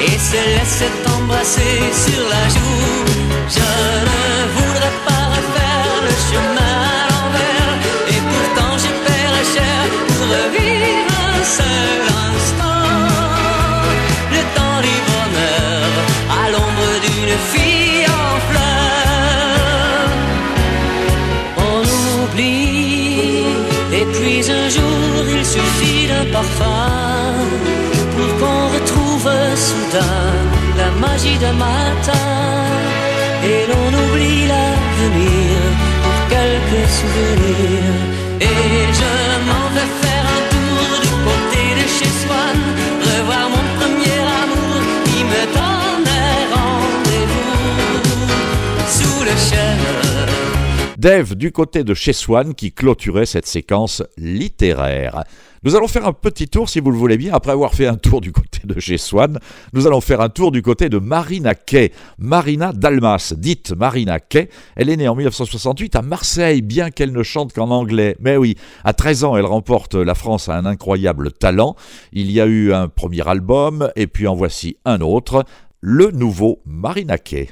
et 0.06 0.18
se 0.18 0.42
laisser 0.56 0.92
embrasser 1.16 1.78
sur 2.06 2.24
la 2.34 2.44
joue. 2.50 3.06
Je 3.48 3.70
ne 4.10 4.22
voudrais 4.56 4.96
pas 5.06 5.26
refaire 5.38 5.96
le 6.08 6.14
chemin 6.28 6.76
à 6.98 7.04
l'envers 7.12 7.74
et 8.14 8.22
pourtant 8.32 8.74
je 8.84 8.90
paierais 9.06 9.48
cher 9.56 9.80
pour 10.08 10.26
revivre 10.38 11.14
un 11.36 11.44
seul 11.58 12.00
instant. 12.28 12.90
Le 14.36 14.42
temps 14.56 14.82
du 14.88 14.96
bonheur 15.12 15.92
à 16.42 16.44
l'ombre 16.54 16.92
d'une 17.06 17.38
fille 17.52 18.06
en 18.08 18.34
fleurs. 18.50 20.12
On 21.70 21.82
oublie 22.24 23.46
et 23.94 24.06
puis 24.16 24.40
un 24.52 24.70
jour 24.70 25.24
il 25.38 25.46
suffit 25.46 26.08
d'un 26.08 26.26
parfum 26.32 27.03
magie 31.24 31.38
d'un 31.40 31.54
matin 31.54 32.12
et 33.44 33.68
l'on 33.68 33.88
oublie 33.88 34.48
l'avenir 34.48 35.58
pour 36.04 36.28
quelques 36.30 36.88
souvenirs. 36.90 38.00
Et 38.42 38.94
je 39.00 39.14
m'en 39.48 39.70
vais 39.74 39.92
faire 40.02 40.26
un 40.38 40.44
tour 40.54 41.02
du 41.02 41.14
côté 41.28 41.62
de 41.82 41.86
chez 41.88 42.12
Swan, 42.22 42.58
revoir 43.02 43.50
mon 43.50 43.64
premier 43.80 44.20
amour 44.44 44.82
qui 45.06 45.24
me 45.24 45.44
donnait 45.58 46.42
rendez-vous 46.54 47.68
sous 48.88 49.24
le 49.24 49.36
chêne. 49.50 50.98
Dave 50.98 51.36
du 51.36 51.52
côté 51.52 51.84
de 51.84 51.94
chez 51.94 52.14
Swan 52.14 52.54
qui 52.54 52.72
clôturait 52.72 53.26
cette 53.26 53.48
séquence 53.48 54.04
littéraire. 54.18 55.24
Nous 55.64 55.78
allons 55.78 55.88
faire 55.88 56.06
un 56.06 56.12
petit 56.12 56.50
tour, 56.50 56.68
si 56.68 56.82
vous 56.82 56.92
le 56.92 56.98
voulez 56.98 57.18
bien, 57.18 57.34
après 57.34 57.54
avoir 57.54 57.74
fait 57.74 57.88
un 57.88 57.96
tour 57.96 58.20
du 58.20 58.34
côté 58.34 58.60
de 58.66 58.78
chez 58.82 58.98
Swan, 58.98 59.40
nous 59.72 59.88
allons 59.88 60.02
faire 60.02 60.20
un 60.20 60.28
tour 60.28 60.52
du 60.52 60.62
côté 60.62 60.90
de 60.90 60.98
Marina 60.98 61.56
Kay. 61.56 61.94
Marina 62.18 62.74
Dalmas, 62.74 63.34
dite 63.38 63.72
Marina 63.72 64.20
Kay, 64.20 64.50
elle 64.76 64.90
est 64.90 64.98
née 64.98 65.08
en 65.08 65.16
1968 65.16 65.96
à 65.96 66.02
Marseille, 66.02 66.62
bien 66.62 66.92
qu'elle 66.92 67.14
ne 67.14 67.24
chante 67.24 67.54
qu'en 67.54 67.70
anglais. 67.70 68.18
Mais 68.20 68.36
oui, 68.36 68.58
à 68.84 68.92
13 68.92 69.24
ans, 69.24 69.38
elle 69.38 69.46
remporte 69.46 69.96
la 69.96 70.16
France 70.16 70.50
à 70.50 70.58
un 70.58 70.66
incroyable 70.66 71.32
talent. 71.32 71.78
Il 72.12 72.30
y 72.30 72.42
a 72.42 72.46
eu 72.46 72.74
un 72.74 72.90
premier 72.90 73.26
album, 73.26 73.90
et 73.96 74.08
puis 74.08 74.28
en 74.28 74.36
voici 74.36 74.76
un 74.84 75.00
autre, 75.00 75.46
le 75.80 76.12
nouveau 76.12 76.60
Marina 76.66 77.18
Kay. 77.18 77.48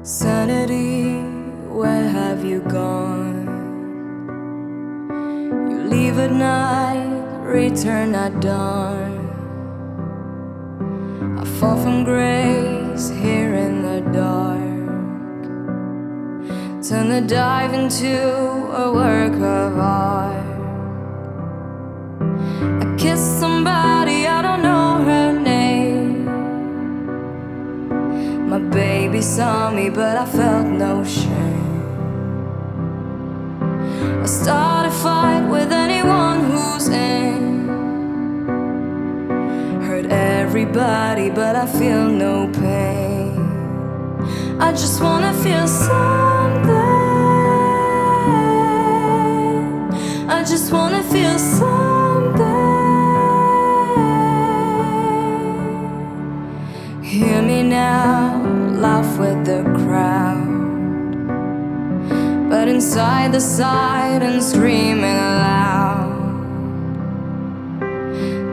You 5.72 5.88
leave 5.90 6.20
at 6.20 6.32
night, 6.32 7.21
return 7.52 8.16
at 8.16 8.40
dawn. 8.40 9.12
I 11.38 11.44
fall 11.60 11.76
from 11.84 12.06
grace 12.06 13.10
here 13.10 13.54
in 13.56 13.82
the 13.82 14.00
dark. 14.12 14.62
Turn 16.82 17.10
the 17.10 17.22
dive 17.22 17.74
into 17.74 18.16
a 18.84 18.92
work 18.94 19.34
of 19.34 19.78
art. 19.78 20.46
I 22.84 22.96
kiss 22.98 23.20
somebody, 23.20 24.28
I 24.28 24.42
don't 24.42 24.64
know 24.64 25.04
her 25.04 25.34
name. 25.34 26.26
My 28.50 28.60
baby 28.60 29.22
saw 29.22 29.72
me, 29.72 29.90
but 29.90 30.16
I 30.16 30.26
felt 30.26 30.68
no 30.68 31.04
shame. 31.04 31.82
I 34.24 34.26
start 34.26 34.71
but 41.34 41.56
I 41.56 41.66
feel 41.66 42.10
no 42.10 42.48
pain. 42.48 43.40
I 44.60 44.72
just 44.72 45.02
wanna 45.02 45.34
feel 45.34 45.68
something. 45.68 46.82
I 50.30 50.44
just 50.44 50.72
wanna 50.72 51.04
feel 51.04 51.38
something. 51.40 51.82
Hear 57.02 57.42
me 57.42 57.64
now, 57.64 58.42
laugh 58.86 59.18
with 59.18 59.46
the 59.46 59.64
crowd. 59.80 60.50
But 62.50 62.68
inside 62.68 63.32
the 63.32 63.40
silence, 63.40 64.52
screaming 64.52 65.20
aloud. 65.32 66.12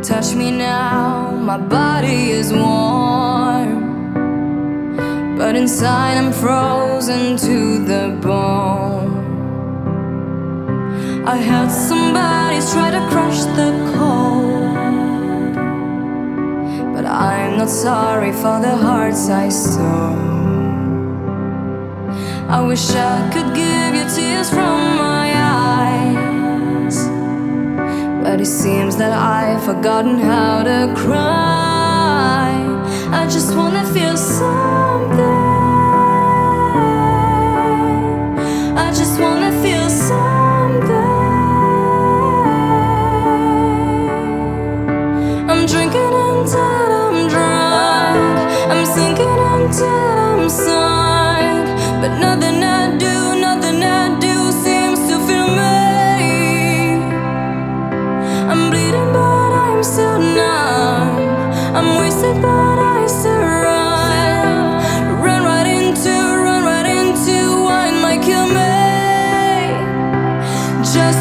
Touch 0.03 0.35
me 0.35 0.51
now, 0.51 1.28
my 1.49 1.57
body 1.57 2.29
is 2.29 2.53
warm. 2.53 3.73
But 5.39 5.57
inside, 5.57 6.19
I'm 6.19 6.31
frozen 6.31 7.39
to 7.39 7.83
the 7.91 8.19
bone. 8.21 9.15
I 11.27 11.37
heard 11.49 11.71
somebody 11.71 12.59
try 12.73 12.91
to 12.91 13.01
crush 13.13 13.41
the 13.59 13.71
cold. 13.95 15.55
But 16.95 17.07
I'm 17.07 17.57
not 17.57 17.71
sorry 17.71 18.33
for 18.33 18.61
the 18.67 18.77
hearts 18.77 19.31
I 19.31 19.49
stole. 19.49 20.19
I 22.57 22.61
wish 22.61 22.91
I 22.91 23.31
could 23.33 23.55
give 23.55 23.95
you 23.99 24.05
tears 24.15 24.51
from 24.51 24.79
my 24.99 25.27
eyes. 25.35 26.08
But 28.23 28.41
it 28.41 28.47
seems 28.47 28.97
that 28.97 29.13
I've 29.13 29.63
forgotten 29.65 30.19
how 30.19 30.63
to 30.63 30.93
cry. 30.97 32.51
I 33.13 33.27
just 33.27 33.55
wanna 33.57 33.85
feel 33.93 34.17
something. 34.17 34.78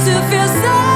To 0.07 0.21
feel 0.29 0.47
something. 0.47 0.86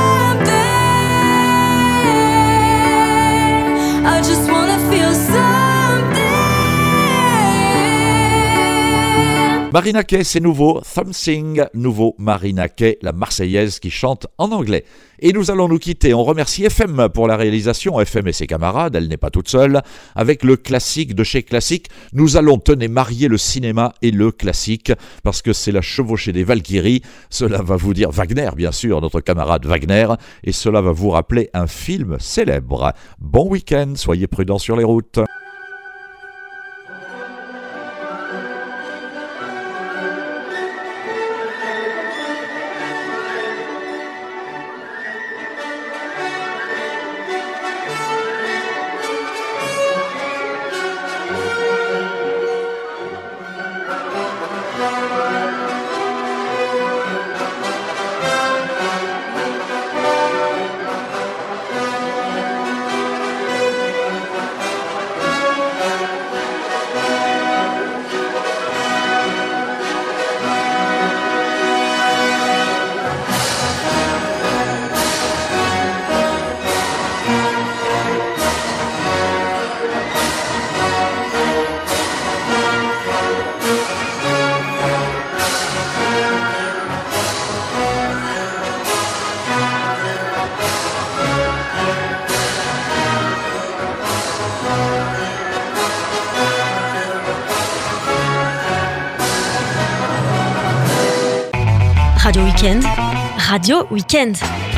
Marina 9.74 10.04
Kay, 10.04 10.26
c'est 10.26 10.42
nouveau. 10.42 10.82
Something, 10.84 11.64
nouveau 11.74 12.14
Marina 12.18 12.68
Kay, 12.68 12.98
la 13.02 13.14
Marseillaise 13.14 13.80
qui 13.80 13.90
chante 13.90 14.28
en 14.38 14.52
anglais. 14.52 14.84
Et 15.20 15.32
nous 15.32 15.50
allons 15.50 15.70
nous 15.70 15.80
quitter. 15.80 16.14
On 16.14 16.26
remercie 16.26 16.66
FM 16.66 17.08
pour 17.14 17.26
la 17.26 17.38
réalisation. 17.38 17.98
FM 18.02 18.28
et 18.28 18.34
ses 18.34 18.48
camarades, 18.48 18.98
elle 18.98 19.08
n'est 19.08 19.16
pas 19.16 19.30
toute 19.30 19.48
seule. 19.48 19.82
Avec 20.14 20.44
le 20.44 20.58
classique 20.58 21.16
de 21.16 21.24
chez 21.24 21.44
Classique, 21.44 21.88
nous 22.12 22.36
allons 22.36 22.58
tenir 22.58 22.90
marier 22.90 23.30
le 23.30 23.38
cinéma 23.38 23.94
et 24.02 24.12
le 24.12 24.34
classique 24.34 24.92
parce 25.24 25.42
que 25.42 25.54
c'est 25.54 25.72
la 25.72 25.82
chevauchée 25.82 26.34
des 26.34 26.44
Valkyries. 26.44 27.02
Cela 27.30 27.62
va 27.62 27.78
vous 27.78 27.94
dire 27.94 28.12
Wagner, 28.12 28.50
bien 28.54 28.74
sûr, 28.74 29.00
notre 29.00 29.22
camarade 29.22 29.66
Wagner. 29.66 30.08
Et 30.44 30.52
cela 30.52 30.82
va 30.82 30.92
vous 30.92 31.12
rappeler 31.12 31.50
un 31.54 31.68
film 31.68 32.18
célèbre. 32.20 32.92
Bon 33.22 33.48
week-end, 33.48 33.94
soyez 33.96 34.28
prudents 34.28 34.60
sur 34.60 34.76
les 34.76 34.84
routes. 34.84 35.22
Radio 103.62 103.86
Weekend. 103.92 104.71